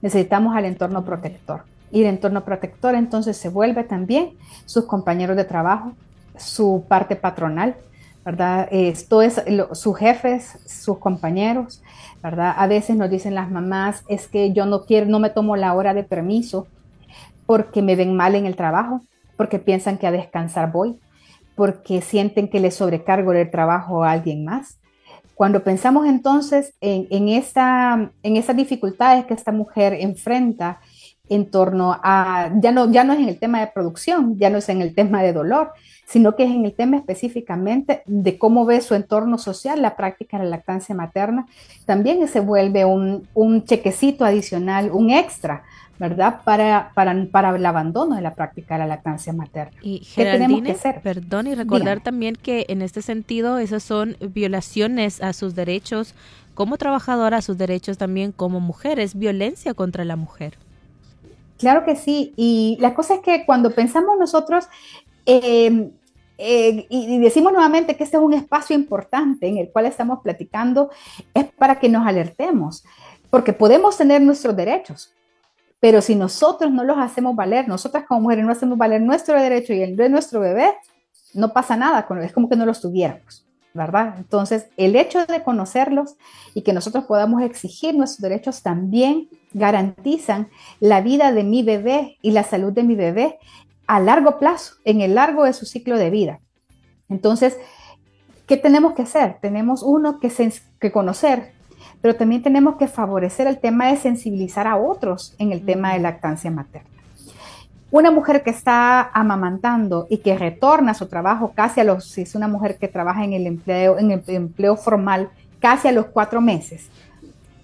[0.03, 1.63] necesitamos al entorno protector.
[1.91, 4.31] Y el entorno protector entonces se vuelve también
[4.65, 5.93] sus compañeros de trabajo,
[6.37, 7.77] su parte patronal,
[8.25, 8.69] ¿verdad?
[8.73, 9.41] Esto es
[9.73, 11.83] sus jefes, sus compañeros,
[12.23, 12.55] ¿verdad?
[12.57, 15.75] A veces nos dicen las mamás, es que yo no quiero, no me tomo la
[15.75, 16.67] hora de permiso
[17.47, 19.01] porque me ven mal en el trabajo,
[19.37, 20.99] porque piensan que a descansar voy,
[21.55, 24.79] porque sienten que le sobrecargo el trabajo a alguien más.
[25.37, 30.81] Cuando pensamos entonces en, esta, en esas dificultades que esta mujer enfrenta
[31.29, 34.57] en torno a, ya no, ya no es en el tema de producción, ya no
[34.57, 35.73] es en el tema de dolor,
[36.07, 40.39] sino que es en el tema específicamente de cómo ve su entorno social la práctica
[40.39, 41.47] de la lactancia materna,
[41.85, 45.65] también se vuelve un chequecito adicional, un extra
[45.99, 46.41] ¿verdad?
[46.45, 49.77] Para, para, para, el abandono de la práctica de la lactancia materna.
[49.83, 55.55] Y Geraldine, perdón, y recordar también que en este sentido esas son violaciones a sus
[55.55, 56.15] derechos
[56.55, 60.55] como trabajadora, a sus derechos también como mujeres, violencia contra la mujer.
[61.59, 64.67] Claro que sí, y la cosa es que cuando pensamos nosotros,
[65.25, 65.91] eh,
[66.39, 70.91] eh, y decimos nuevamente que este es un espacio importante en el cual estamos platicando,
[71.33, 72.85] es para que nos alertemos,
[73.31, 75.16] porque podemos tener nuestros derechos,
[75.81, 79.73] pero si nosotros no los hacemos valer, nosotras como mujeres no hacemos valer nuestro derecho
[79.73, 80.73] y el de nuestro bebé,
[81.35, 84.15] no pasa nada, es como que no los tuviéramos, ¿verdad?
[84.17, 86.17] Entonces, el hecho de conocerlos
[86.55, 90.49] y que nosotros podamos exigir nuestros derechos también garantizan
[90.81, 93.39] la vida de mi bebé y la salud de mi bebé
[93.87, 96.41] a largo plazo, en el largo de su ciclo de vida.
[97.09, 97.57] Entonces,
[98.47, 99.39] ¿qué tenemos que hacer?
[99.41, 100.33] Tenemos uno que,
[100.81, 101.53] que conocer,
[102.07, 105.99] pero también tenemos que favorecer el tema de sensibilizar a otros en el tema de
[105.99, 106.89] lactancia materna.
[107.91, 112.23] Una mujer que está amamantando y que retorna a su trabajo casi a los, si
[112.23, 116.07] es una mujer que trabaja en el empleo, en el empleo formal, casi a los
[116.07, 116.89] cuatro meses,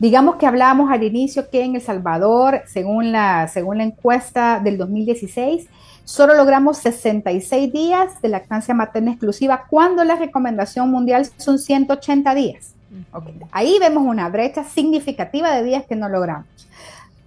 [0.01, 4.77] Digamos que hablábamos al inicio que en El Salvador, según la, según la encuesta del
[4.77, 5.69] 2016,
[6.03, 12.75] solo logramos 66 días de lactancia materna exclusiva cuando la recomendación mundial son 180 días.
[13.51, 16.47] Ahí vemos una brecha significativa de días que no logramos.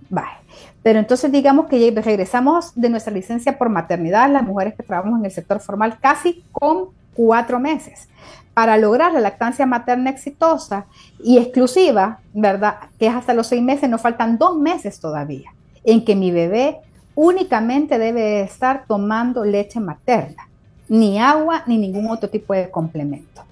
[0.10, 0.38] Vale.
[0.84, 5.26] Pero entonces digamos que regresamos de nuestra licencia por maternidad, las mujeres que trabajamos en
[5.26, 8.08] el sector formal, casi con cuatro meses
[8.56, 10.86] para lograr la lactancia materna exitosa
[11.22, 12.78] y exclusiva, ¿verdad?
[12.98, 15.52] Que es hasta los seis meses, nos faltan dos meses todavía,
[15.84, 16.78] en que mi bebé
[17.16, 20.48] únicamente debe estar tomando leche materna,
[20.88, 23.44] ni agua ni ningún otro tipo de complemento.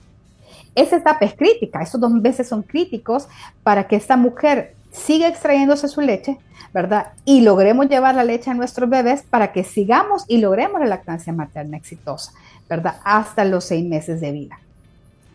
[0.75, 3.27] Esa etapa es crítica, esos dos meses son críticos
[3.63, 6.37] para que esta mujer siga extrayéndose su leche,
[6.73, 7.13] ¿verdad?
[7.25, 11.33] Y logremos llevar la leche a nuestros bebés para que sigamos y logremos la lactancia
[11.33, 12.31] materna exitosa,
[12.69, 12.95] ¿verdad?
[13.03, 14.59] Hasta los seis meses de vida.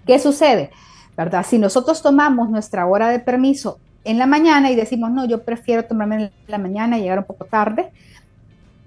[0.07, 0.70] ¿Qué sucede?
[1.16, 1.44] ¿Verdad?
[1.46, 5.85] Si nosotros tomamos nuestra hora de permiso en la mañana y decimos, no, yo prefiero
[5.85, 7.90] tomarme en la mañana y llegar un poco tarde,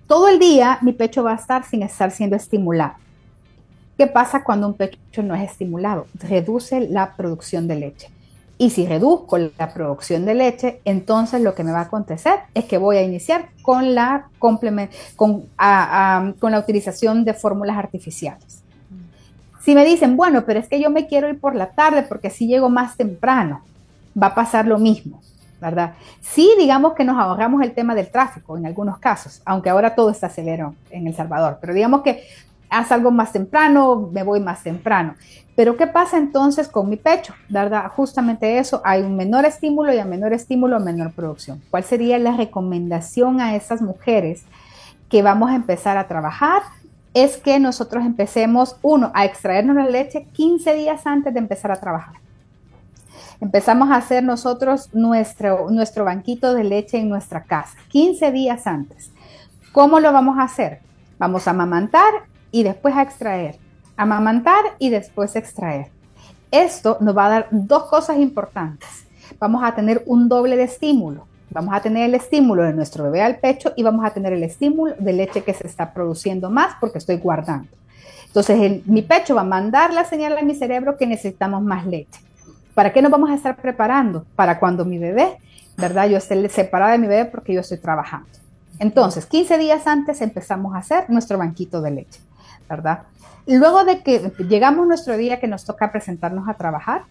[0.07, 2.95] todo el día mi pecho va a estar sin estar siendo estimulado.
[4.01, 6.07] ¿Qué pasa cuando un pecho no es estimulado?
[6.15, 8.09] Reduce la producción de leche.
[8.57, 12.65] Y si reduzco la producción de leche, entonces lo que me va a acontecer es
[12.65, 18.63] que voy a iniciar con la, con, con la utilización de fórmulas artificiales.
[19.61, 22.29] Si me dicen, bueno, pero es que yo me quiero ir por la tarde porque
[22.29, 23.61] así llego más temprano,
[24.19, 25.21] va a pasar lo mismo,
[25.61, 25.93] ¿verdad?
[26.21, 30.09] Sí, digamos que nos ahorramos el tema del tráfico en algunos casos, aunque ahora todo
[30.09, 32.23] está severo en El Salvador, pero digamos que
[32.71, 35.13] haz algo más temprano, me voy más temprano.
[35.55, 37.35] Pero ¿qué pasa entonces con mi pecho?
[37.49, 37.91] ¿Verdad?
[37.95, 41.61] Justamente eso, hay un menor estímulo y a menor estímulo, menor producción.
[41.69, 44.45] ¿Cuál sería la recomendación a esas mujeres
[45.09, 46.63] que vamos a empezar a trabajar?
[47.13, 51.79] es que nosotros empecemos, uno, a extraernos la leche 15 días antes de empezar a
[51.79, 52.15] trabajar.
[53.41, 59.11] Empezamos a hacer nosotros nuestro, nuestro banquito de leche en nuestra casa, 15 días antes.
[59.73, 60.79] ¿Cómo lo vamos a hacer?
[61.17, 63.57] Vamos a amamantar y después a extraer.
[63.97, 65.87] Amamantar y después extraer.
[66.51, 68.89] Esto nos va a dar dos cosas importantes.
[69.39, 71.25] Vamos a tener un doble de estímulo.
[71.49, 74.43] Vamos a tener el estímulo de nuestro bebé al pecho y vamos a tener el
[74.43, 77.69] estímulo de leche que se está produciendo más porque estoy guardando.
[78.27, 82.21] Entonces, mi pecho va a mandar la señal a mi cerebro que necesitamos más leche.
[82.73, 84.25] ¿Para qué nos vamos a estar preparando?
[84.37, 85.37] Para cuando mi bebé,
[85.77, 86.07] ¿verdad?
[86.07, 88.29] Yo esté separada de mi bebé porque yo estoy trabajando.
[88.79, 92.21] Entonces, 15 días antes empezamos a hacer nuestro banquito de leche,
[92.71, 93.03] ¿verdad?
[93.45, 97.03] Luego de que llegamos nuestro día que nos toca presentarnos a trabajar,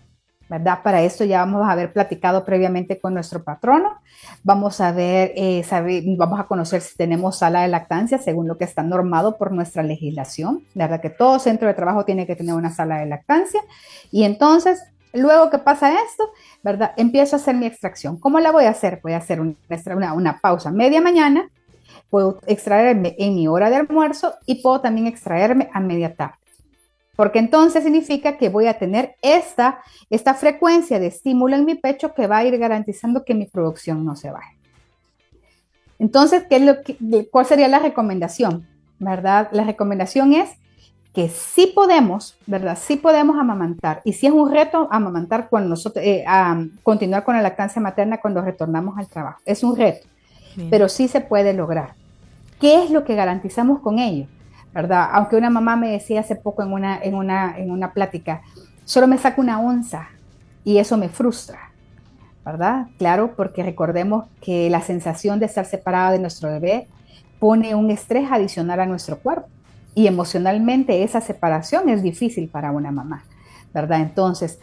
[0.48, 0.82] ¿verdad?
[0.82, 4.00] Para esto ya vamos a haber platicado previamente con nuestro patrono.
[4.42, 5.62] Vamos a ver, eh,
[6.16, 9.82] vamos a conocer si tenemos sala de lactancia según lo que está normado por nuestra
[9.82, 10.64] legislación.
[10.74, 11.00] ¿Verdad?
[11.00, 13.60] Que todo centro de trabajo tiene que tener una sala de lactancia.
[14.10, 14.82] Y entonces,
[15.12, 16.30] luego que pasa esto,
[16.64, 16.92] ¿verdad?
[16.96, 18.18] Empiezo a hacer mi extracción.
[18.18, 19.00] ¿Cómo la voy a hacer?
[19.02, 21.50] Voy a hacer una, una pausa media mañana.
[22.10, 26.40] Puedo extraerme en mi hora de almuerzo y puedo también extraerme a media tarde
[27.20, 32.14] porque entonces significa que voy a tener esta, esta frecuencia de estímulo en mi pecho
[32.14, 34.56] que va a ir garantizando que mi producción no se baje.
[35.98, 36.76] Entonces, ¿qué es lo
[37.30, 38.66] ¿cuál sería la recomendación?
[38.98, 39.50] ¿Verdad?
[39.52, 40.48] La recomendación es
[41.12, 42.78] que sí podemos, ¿verdad?
[42.80, 44.00] Sí podemos amamantar.
[44.06, 46.24] Y sí es un reto amamantar cuando nosotros, eh,
[46.82, 49.40] continuar con la lactancia materna cuando retornamos al trabajo.
[49.44, 50.08] Es un reto.
[50.70, 51.99] pero sí se puede lograr.
[52.60, 54.26] ¿Qué es lo que garantizamos con ello?
[54.74, 55.08] ¿Verdad?
[55.12, 58.42] Aunque una mamá me decía hace poco en una, en una, en una plática,
[58.84, 60.08] solo me saca una onza
[60.62, 61.72] y eso me frustra.
[62.44, 62.88] ¿Verdad?
[62.98, 66.86] Claro, porque recordemos que la sensación de estar separada de nuestro bebé
[67.38, 69.48] pone un estrés adicional a nuestro cuerpo
[69.94, 73.24] y emocionalmente esa separación es difícil para una mamá,
[73.74, 74.00] ¿verdad?
[74.00, 74.58] Entonces,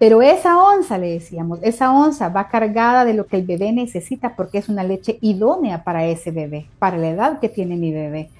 [0.00, 4.34] pero esa onza, le decíamos, esa onza va cargada de lo que el bebé necesita
[4.34, 8.30] porque es una leche idónea para ese bebé, para la edad que tiene mi bebé,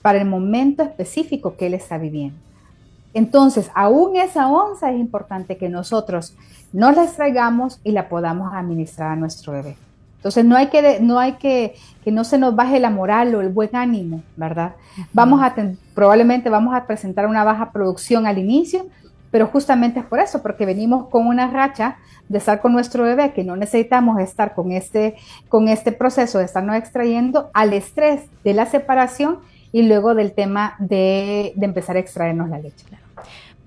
[0.00, 2.38] para el momento específico que él está viviendo.
[3.12, 6.34] Entonces, aún esa onza es importante que nosotros
[6.72, 9.76] nos la extraigamos y la podamos administrar a nuestro bebé.
[10.16, 13.42] Entonces, no hay que, no hay que, que no se nos baje la moral o
[13.42, 14.72] el buen ánimo, ¿verdad?
[15.12, 15.54] Vamos a,
[15.94, 18.86] probablemente vamos a presentar una baja producción al inicio,
[19.30, 23.32] pero justamente es por eso, porque venimos con una racha de estar con nuestro bebé,
[23.32, 25.16] que no necesitamos estar con este,
[25.48, 29.38] con este proceso de estarnos extrayendo al estrés de la separación
[29.72, 32.84] y luego del tema de, de empezar a extraernos la leche.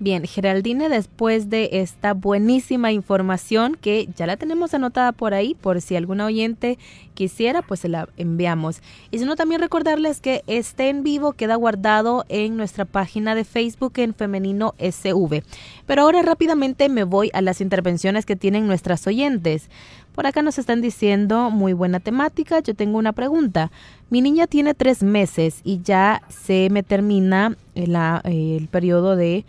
[0.04, 5.80] Bien, Geraldine, después de esta buenísima información que ya la tenemos anotada por ahí, por
[5.80, 6.76] si alguna oyente
[7.14, 8.82] quisiera, pues se la enviamos.
[9.10, 13.44] Y si no, también recordarles que este en vivo queda guardado en nuestra página de
[13.44, 15.42] Facebook en Femenino SV.
[15.86, 19.70] Pero ahora rápidamente me voy a las intervenciones que tienen nuestras oyentes.
[20.14, 23.72] Por acá nos están diciendo, muy buena temática, yo tengo una pregunta.
[24.10, 29.46] Mi niña tiene tres meses y ya se me termina el periodo de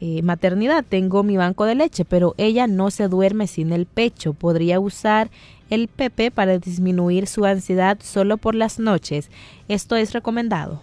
[0.00, 4.34] eh, maternidad, tengo mi banco de leche, pero ella no se duerme sin el pecho.
[4.34, 5.30] ¿Podría usar
[5.70, 9.30] el Pepe para disminuir su ansiedad solo por las noches?
[9.68, 10.82] ¿Esto es recomendado?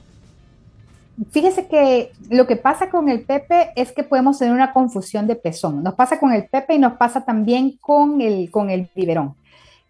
[1.32, 5.36] Fíjese que lo que pasa con el Pepe es que podemos tener una confusión de
[5.36, 5.84] pezón.
[5.84, 9.36] Nos pasa con el Pepe y nos pasa también con el, con el biberón.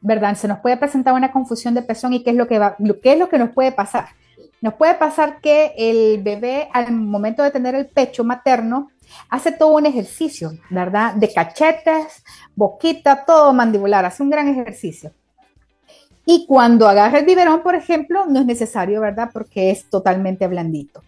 [0.02, 0.36] ¿Verdad?
[0.36, 3.14] Se nos puede presentar una confusión de pezón y qué es lo que va, qué
[3.14, 4.08] es lo que nos puede pasar.
[4.60, 8.90] Nos puede pasar que el bebé al momento de tener el pecho materno
[9.30, 11.16] hace todo un ejercicio, ¿verdad?
[11.16, 12.24] De cachetes,
[12.56, 15.12] boquita, todo mandibular, hace un gran ejercicio.
[16.26, 19.30] Y cuando agarra el biberón, por ejemplo, no es necesario, ¿verdad?
[19.34, 21.04] Porque es totalmente blandito.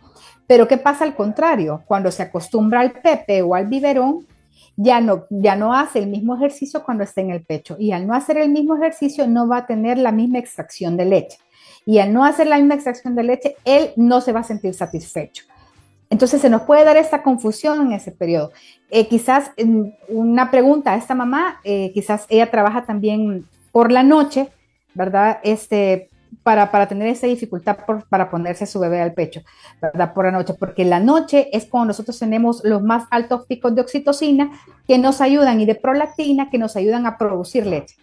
[0.47, 1.83] Pero ¿qué pasa al contrario?
[1.85, 4.27] Cuando se acostumbra al pepe o al biberón,
[4.75, 7.77] ya no, ya no hace el mismo ejercicio cuando está en el pecho.
[7.79, 11.05] Y al no hacer el mismo ejercicio, no va a tener la misma extracción de
[11.05, 11.37] leche.
[11.85, 14.73] Y al no hacer la misma extracción de leche, él no se va a sentir
[14.73, 15.45] satisfecho.
[16.15, 18.53] Entonces se nos puede dar esta confusión en ese periodo.
[18.89, 19.51] Eh, quizás
[20.07, 24.47] una pregunta a esta mamá, eh, quizás ella trabaja también por la noche,
[24.93, 25.39] ¿verdad?
[25.43, 26.09] Este,
[26.41, 29.41] para, para tener esa dificultad para ponerse su bebé al pecho,
[29.81, 30.13] ¿verdad?
[30.13, 33.81] Por la noche, porque la noche es cuando nosotros tenemos los más altos picos de
[33.81, 34.51] oxitocina
[34.87, 37.97] que nos ayudan y de prolactina que nos ayudan a producir leche.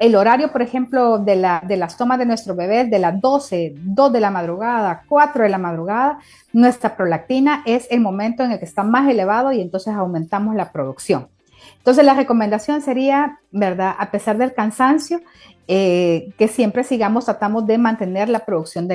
[0.00, 3.74] El horario, por ejemplo, de, la, de las tomas de nuestro bebé de las 12,
[3.76, 6.18] 2 de la madrugada, 4 de la madrugada,
[6.54, 10.72] nuestra prolactina es el momento en el que está más elevado y entonces aumentamos la
[10.72, 11.28] producción.
[11.76, 13.94] Entonces la recomendación sería, ¿verdad?
[13.98, 15.20] A pesar del cansancio,
[15.68, 18.88] eh, que siempre sigamos, tratamos de mantener la producción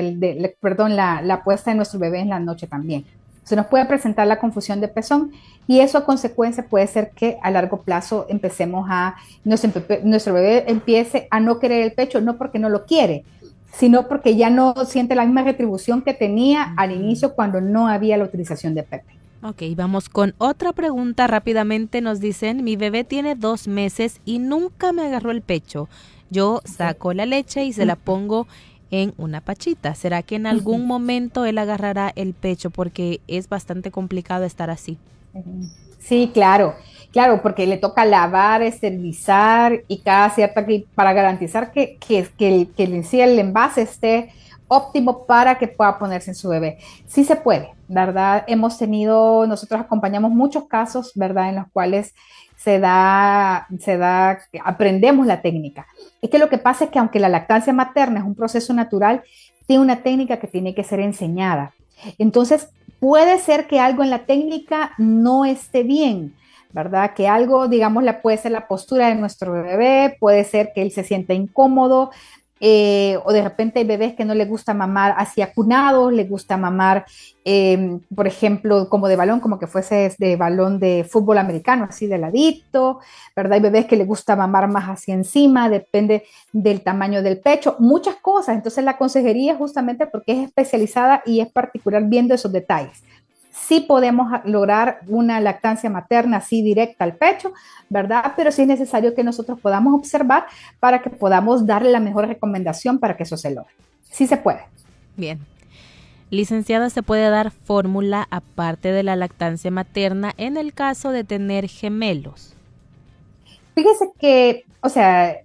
[0.60, 3.04] perdón, la, la puesta de nuestro bebé en la noche también.
[3.44, 5.32] Se nos puede presentar la confusión de pezón
[5.66, 11.28] y eso a consecuencia puede ser que a largo plazo empecemos a, nuestro, bebé empiece
[11.30, 13.24] a no querer el pecho, no porque no lo quiere,
[13.72, 18.16] sino porque ya no siente la misma retribución que tenía al inicio cuando no había
[18.16, 19.12] la utilización de Pepe.
[19.44, 22.00] Ok, vamos con otra pregunta rápidamente.
[22.00, 25.88] Nos dicen, mi bebé tiene dos meses y nunca me agarró el pecho.
[26.30, 28.46] Yo saco la leche y se la pongo
[28.92, 29.96] en una pachita.
[29.96, 32.70] ¿Será que en algún momento él agarrará el pecho?
[32.70, 34.98] Porque es bastante complicado estar así.
[35.98, 36.74] Sí, claro,
[37.10, 40.64] claro, porque le toca lavar, esterilizar y cada cierta
[40.94, 44.30] para garantizar que, que, que, el, el envase esté
[44.68, 46.78] óptimo para que pueda ponerse en su bebé.
[47.06, 48.44] Sí se puede, ¿verdad?
[48.46, 51.48] Hemos tenido, nosotros acompañamos muchos casos, ¿verdad?
[51.48, 52.14] En los cuales
[52.56, 55.86] se da, se da, aprendemos la técnica.
[56.22, 59.22] Es que lo que pasa es que aunque la lactancia materna es un proceso natural,
[59.66, 61.74] tiene una técnica que tiene que ser enseñada.
[62.18, 62.68] Entonces,
[63.00, 66.34] puede ser que algo en la técnica no esté bien,
[66.72, 67.14] ¿verdad?
[67.14, 71.04] Que algo, digamos, puede ser la postura de nuestro bebé, puede ser que él se
[71.04, 72.10] sienta incómodo,
[72.64, 76.56] eh, o de repente hay bebés que no les gusta mamar así acunados, les gusta
[76.56, 77.04] mamar,
[77.44, 82.06] em, por ejemplo, como de balón, como que fuese de balón de fútbol americano, así
[82.06, 83.00] de ladito,
[83.34, 83.54] ¿verdad?
[83.54, 88.14] Hay bebés que les gusta mamar más hacia encima, depende del tamaño del pecho, muchas
[88.22, 88.54] cosas.
[88.54, 93.02] Entonces la consejería justamente porque es especializada y es particular viendo esos detalles.
[93.52, 97.52] Sí podemos lograr una lactancia materna así directa al pecho,
[97.88, 98.32] ¿verdad?
[98.36, 100.46] Pero sí es necesario que nosotros podamos observar
[100.80, 103.72] para que podamos darle la mejor recomendación para que eso se logre.
[104.10, 104.62] Sí se puede.
[105.16, 105.38] Bien.
[106.30, 111.68] Licenciada, ¿se puede dar fórmula aparte de la lactancia materna en el caso de tener
[111.68, 112.54] gemelos?
[113.74, 115.36] Fíjese que, o sea,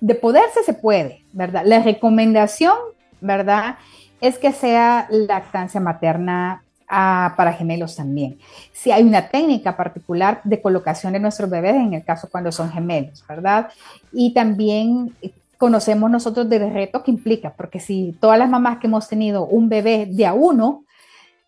[0.00, 1.62] de poderse se puede, ¿verdad?
[1.64, 2.76] La recomendación,
[3.20, 3.78] ¿verdad?
[4.20, 8.38] Es que sea lactancia materna para gemelos también.
[8.72, 12.70] Si hay una técnica particular de colocación de nuestros bebés, en el caso cuando son
[12.70, 13.68] gemelos, ¿verdad?
[14.12, 15.14] Y también
[15.58, 19.68] conocemos nosotros del reto que implica, porque si todas las mamás que hemos tenido un
[19.68, 20.84] bebé de a uno,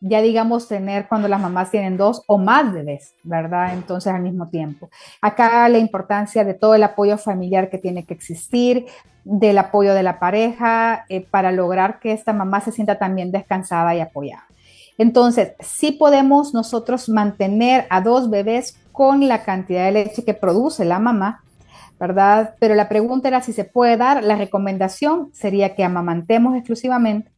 [0.00, 3.74] ya digamos tener cuando las mamás tienen dos o más bebés, ¿verdad?
[3.74, 4.88] Entonces al mismo tiempo.
[5.20, 8.86] Acá la importancia de todo el apoyo familiar que tiene que existir,
[9.24, 13.94] del apoyo de la pareja, eh, para lograr que esta mamá se sienta también descansada
[13.94, 14.46] y apoyada.
[14.98, 20.84] Entonces, sí podemos nosotros mantener a dos bebés con la cantidad de leche que produce
[20.84, 21.42] la mamá,
[21.98, 22.54] ¿verdad?
[22.58, 27.30] Pero la pregunta era si se puede dar, la recomendación sería que amamantemos exclusivamente,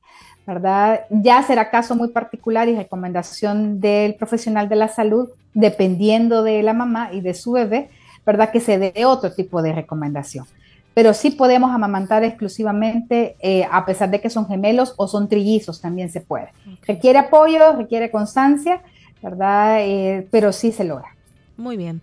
[0.46, 1.02] ¿verdad?
[1.10, 6.72] Ya será caso muy particular y recomendación del profesional de la salud, dependiendo de la
[6.72, 7.90] mamá y de su bebé,
[8.24, 8.50] ¿verdad?
[8.50, 10.46] Que se dé otro tipo de recomendación.
[10.94, 15.80] Pero sí podemos amamantar exclusivamente, eh, a pesar de que son gemelos o son trillizos,
[15.80, 16.52] también se puede.
[16.86, 18.82] Requiere apoyo, requiere constancia,
[19.22, 19.78] ¿verdad?
[19.80, 21.16] Eh, pero sí se logra.
[21.56, 22.02] Muy bien.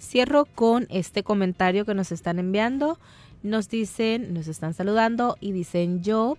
[0.00, 2.98] Cierro con este comentario que nos están enviando.
[3.42, 6.36] Nos dicen, nos están saludando y dicen yo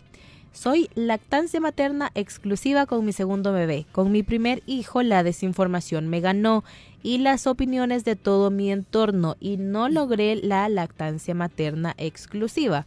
[0.52, 3.86] soy lactancia materna exclusiva con mi segundo bebé.
[3.92, 6.64] Con mi primer hijo la desinformación me ganó
[7.04, 12.86] y las opiniones de todo mi entorno y no logré la lactancia materna exclusiva.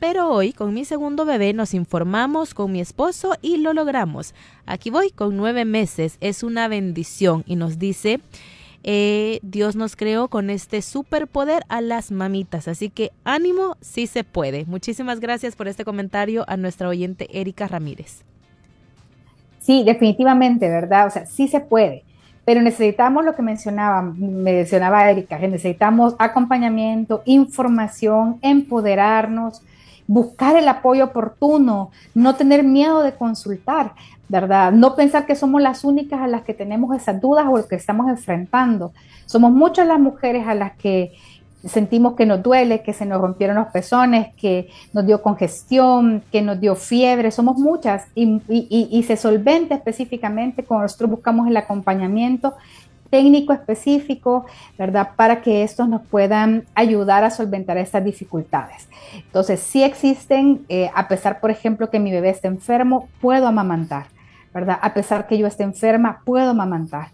[0.00, 4.34] Pero hoy con mi segundo bebé nos informamos con mi esposo y lo logramos.
[4.64, 6.18] Aquí voy con nueve meses.
[6.20, 8.20] Es una bendición y nos dice
[8.84, 12.68] eh, Dios nos creó con este superpoder a las mamitas.
[12.68, 14.64] Así que ánimo, sí se puede.
[14.66, 18.22] Muchísimas gracias por este comentario a nuestra oyente Erika Ramírez.
[19.60, 21.08] Sí, definitivamente, ¿verdad?
[21.08, 22.04] O sea, sí se puede.
[22.48, 29.60] Pero necesitamos lo que mencionaba, mencionaba Erika, que necesitamos acompañamiento, información, empoderarnos,
[30.06, 33.92] buscar el apoyo oportuno, no tener miedo de consultar,
[34.30, 34.72] ¿verdad?
[34.72, 38.08] No pensar que somos las únicas a las que tenemos esas dudas o que estamos
[38.08, 38.92] enfrentando.
[39.26, 41.12] Somos muchas las mujeres a las que
[41.64, 46.42] sentimos que nos duele, que se nos rompieron los pezones, que nos dio congestión, que
[46.42, 52.54] nos dio fiebre, somos muchas y, se solventa específicamente cuando nosotros buscamos el acompañamiento
[53.10, 54.44] técnico específico,
[54.76, 55.10] ¿verdad?
[55.16, 58.86] Para que estos nos puedan ayudar a solventar estas dificultades.
[59.14, 64.06] Entonces, si existen, eh, a pesar, por ejemplo, que mi bebé esté enfermo, puedo amamantar,
[64.52, 64.78] ¿verdad?
[64.82, 67.08] A pesar que yo esté enferma, puedo amamantar.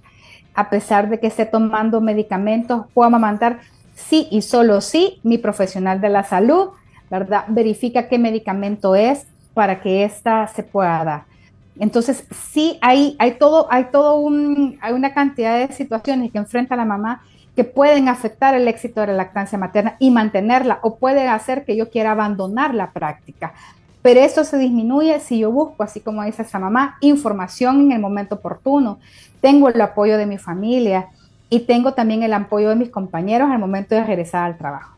[0.57, 3.61] A pesar de que esté tomando medicamentos, puedo amamantar.
[3.95, 6.71] Sí y solo sí, mi profesional de la salud,
[7.11, 7.45] ¿verdad?
[7.49, 11.25] Verifica qué medicamento es para que ésta se pueda dar.
[11.79, 16.77] Entonces, sí, hay, hay todo, hay todo un, hay una cantidad de situaciones que enfrenta
[16.77, 17.23] la mamá
[17.57, 21.77] que pueden afectar el éxito de la lactancia materna y mantenerla o pueden hacer que
[21.77, 23.55] yo quiera abandonar la práctica.
[24.03, 28.01] Pero eso se disminuye si yo busco, así como dice esa mamá, información en el
[28.01, 28.99] momento oportuno,
[29.41, 31.09] tengo el apoyo de mi familia
[31.55, 34.97] y tengo también el apoyo de mis compañeros al momento de regresar al trabajo.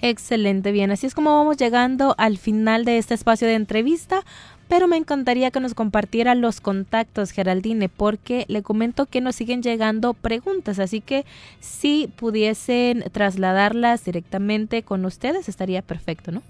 [0.00, 4.22] Excelente, bien, así es como vamos llegando al final de este espacio de entrevista
[4.66, 9.62] pero me encantaría que nos compartiera los contactos, Geraldine, porque le comento que nos siguen
[9.62, 11.26] llegando preguntas, así que
[11.60, 16.42] si pudiesen trasladarlas directamente con ustedes, estaría perfecto, ¿no?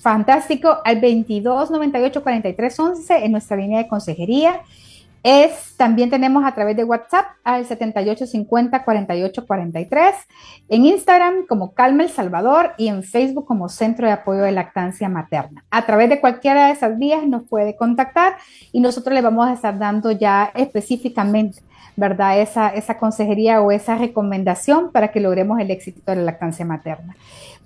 [0.00, 4.62] Fantástico, al 22 98 43 11 en nuestra línea de consejería
[5.26, 10.14] es, también tenemos a través de WhatsApp al 7850 4843,
[10.68, 15.08] en Instagram como Calma El Salvador y en Facebook como Centro de Apoyo de Lactancia
[15.08, 15.64] Materna.
[15.68, 18.36] A través de cualquiera de esas vías nos puede contactar
[18.70, 21.60] y nosotros le vamos a estar dando ya específicamente
[21.96, 22.40] ¿verdad?
[22.40, 27.16] Esa, esa consejería o esa recomendación para que logremos el éxito de la lactancia materna.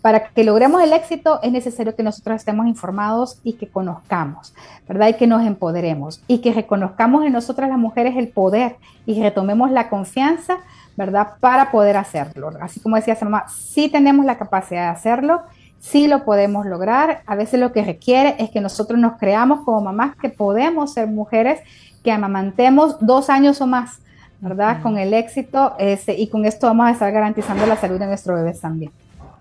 [0.03, 4.55] Para que logremos el éxito es necesario que nosotros estemos informados y que conozcamos,
[4.89, 5.09] ¿verdad?
[5.09, 9.71] Y que nos empoderemos y que reconozcamos en nosotras las mujeres el poder y retomemos
[9.71, 10.59] la confianza,
[10.97, 11.33] ¿verdad?
[11.41, 12.51] Para poder hacerlo.
[12.63, 15.43] Así como decía mamá, sí tenemos la capacidad de hacerlo,
[15.81, 17.23] sí lo podemos lograr.
[17.27, 21.09] A veces lo que requiere es que nosotros nos creamos como mamás que podemos ser
[21.09, 21.61] mujeres
[22.03, 24.01] que amamantemos dos años o más,
[24.41, 24.83] ¿verdad?
[24.83, 28.35] Con el éxito este, y con esto vamos a estar garantizando la salud de nuestro
[28.35, 28.93] bebé también.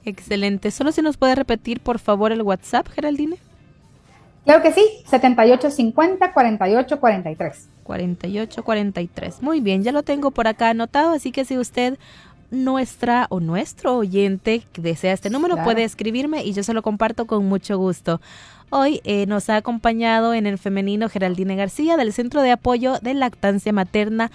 [0.05, 0.71] Excelente.
[0.71, 3.37] Solo si nos puede repetir, por favor, el WhatsApp, Geraldine.
[4.45, 7.67] Claro que sí, 7850 4843.
[7.83, 9.41] 4843.
[9.41, 11.97] Muy bien, ya lo tengo por acá anotado, así que si usted
[12.51, 17.25] nuestra o nuestro oyente que desea este número puede escribirme y yo se lo comparto
[17.25, 18.21] con mucho gusto.
[18.71, 23.15] Hoy eh, nos ha acompañado en el femenino Geraldine García del Centro de Apoyo de
[23.15, 24.31] Lactancia Materna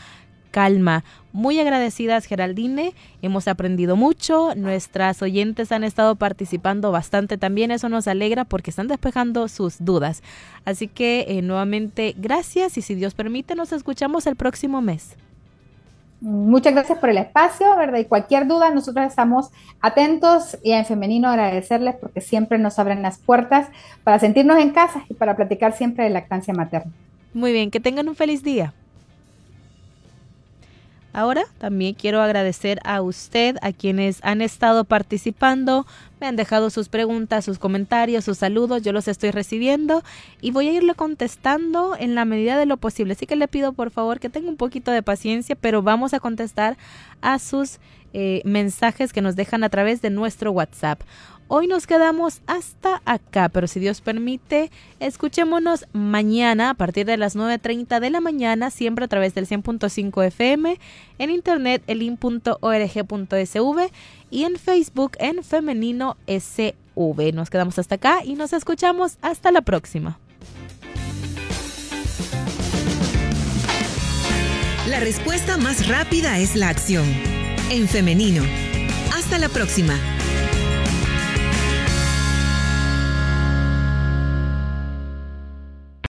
[0.55, 1.03] Calma.
[1.33, 8.07] Muy agradecidas Geraldine, hemos aprendido mucho, nuestras oyentes han estado participando bastante también, eso nos
[8.07, 10.23] alegra porque están despejando sus dudas.
[10.65, 15.17] Así que eh, nuevamente gracias y si Dios permite nos escuchamos el próximo mes.
[16.21, 17.99] Muchas gracias por el espacio, ¿verdad?
[17.99, 19.51] Y cualquier duda, nosotros estamos
[19.81, 23.71] atentos y en femenino agradecerles porque siempre nos abren las puertas
[24.05, 26.93] para sentirnos en casa y para platicar siempre de lactancia materna.
[27.33, 28.73] Muy bien, que tengan un feliz día.
[31.15, 35.87] Ahora también quiero agradecer a usted, a quienes han estado participando,
[36.21, 40.03] me han dejado sus preguntas, sus comentarios, sus saludos, yo los estoy recibiendo
[40.41, 43.13] y voy a irle contestando en la medida de lo posible.
[43.13, 46.21] Así que le pido por favor que tenga un poquito de paciencia, pero vamos a
[46.21, 46.77] contestar
[47.23, 47.79] a sus
[48.15, 51.03] eh, mensajes que nos dejan a través de nuestro WhatsApp.
[51.49, 57.37] Hoy nos quedamos hasta acá, pero si Dios permite, escuchémonos mañana a partir de las
[57.37, 60.81] 9.30 de la mañana, siempre a través del 100.5 FM,
[61.19, 62.57] en internet elin.org.sv
[64.31, 67.35] y en Facebook en Femenino SV.
[67.35, 70.19] Nos quedamos hasta acá y nos escuchamos hasta la próxima.
[74.89, 77.34] La respuesta más rápida es la acción.
[77.75, 78.45] En femenino.
[79.13, 80.14] Hasta la próxima.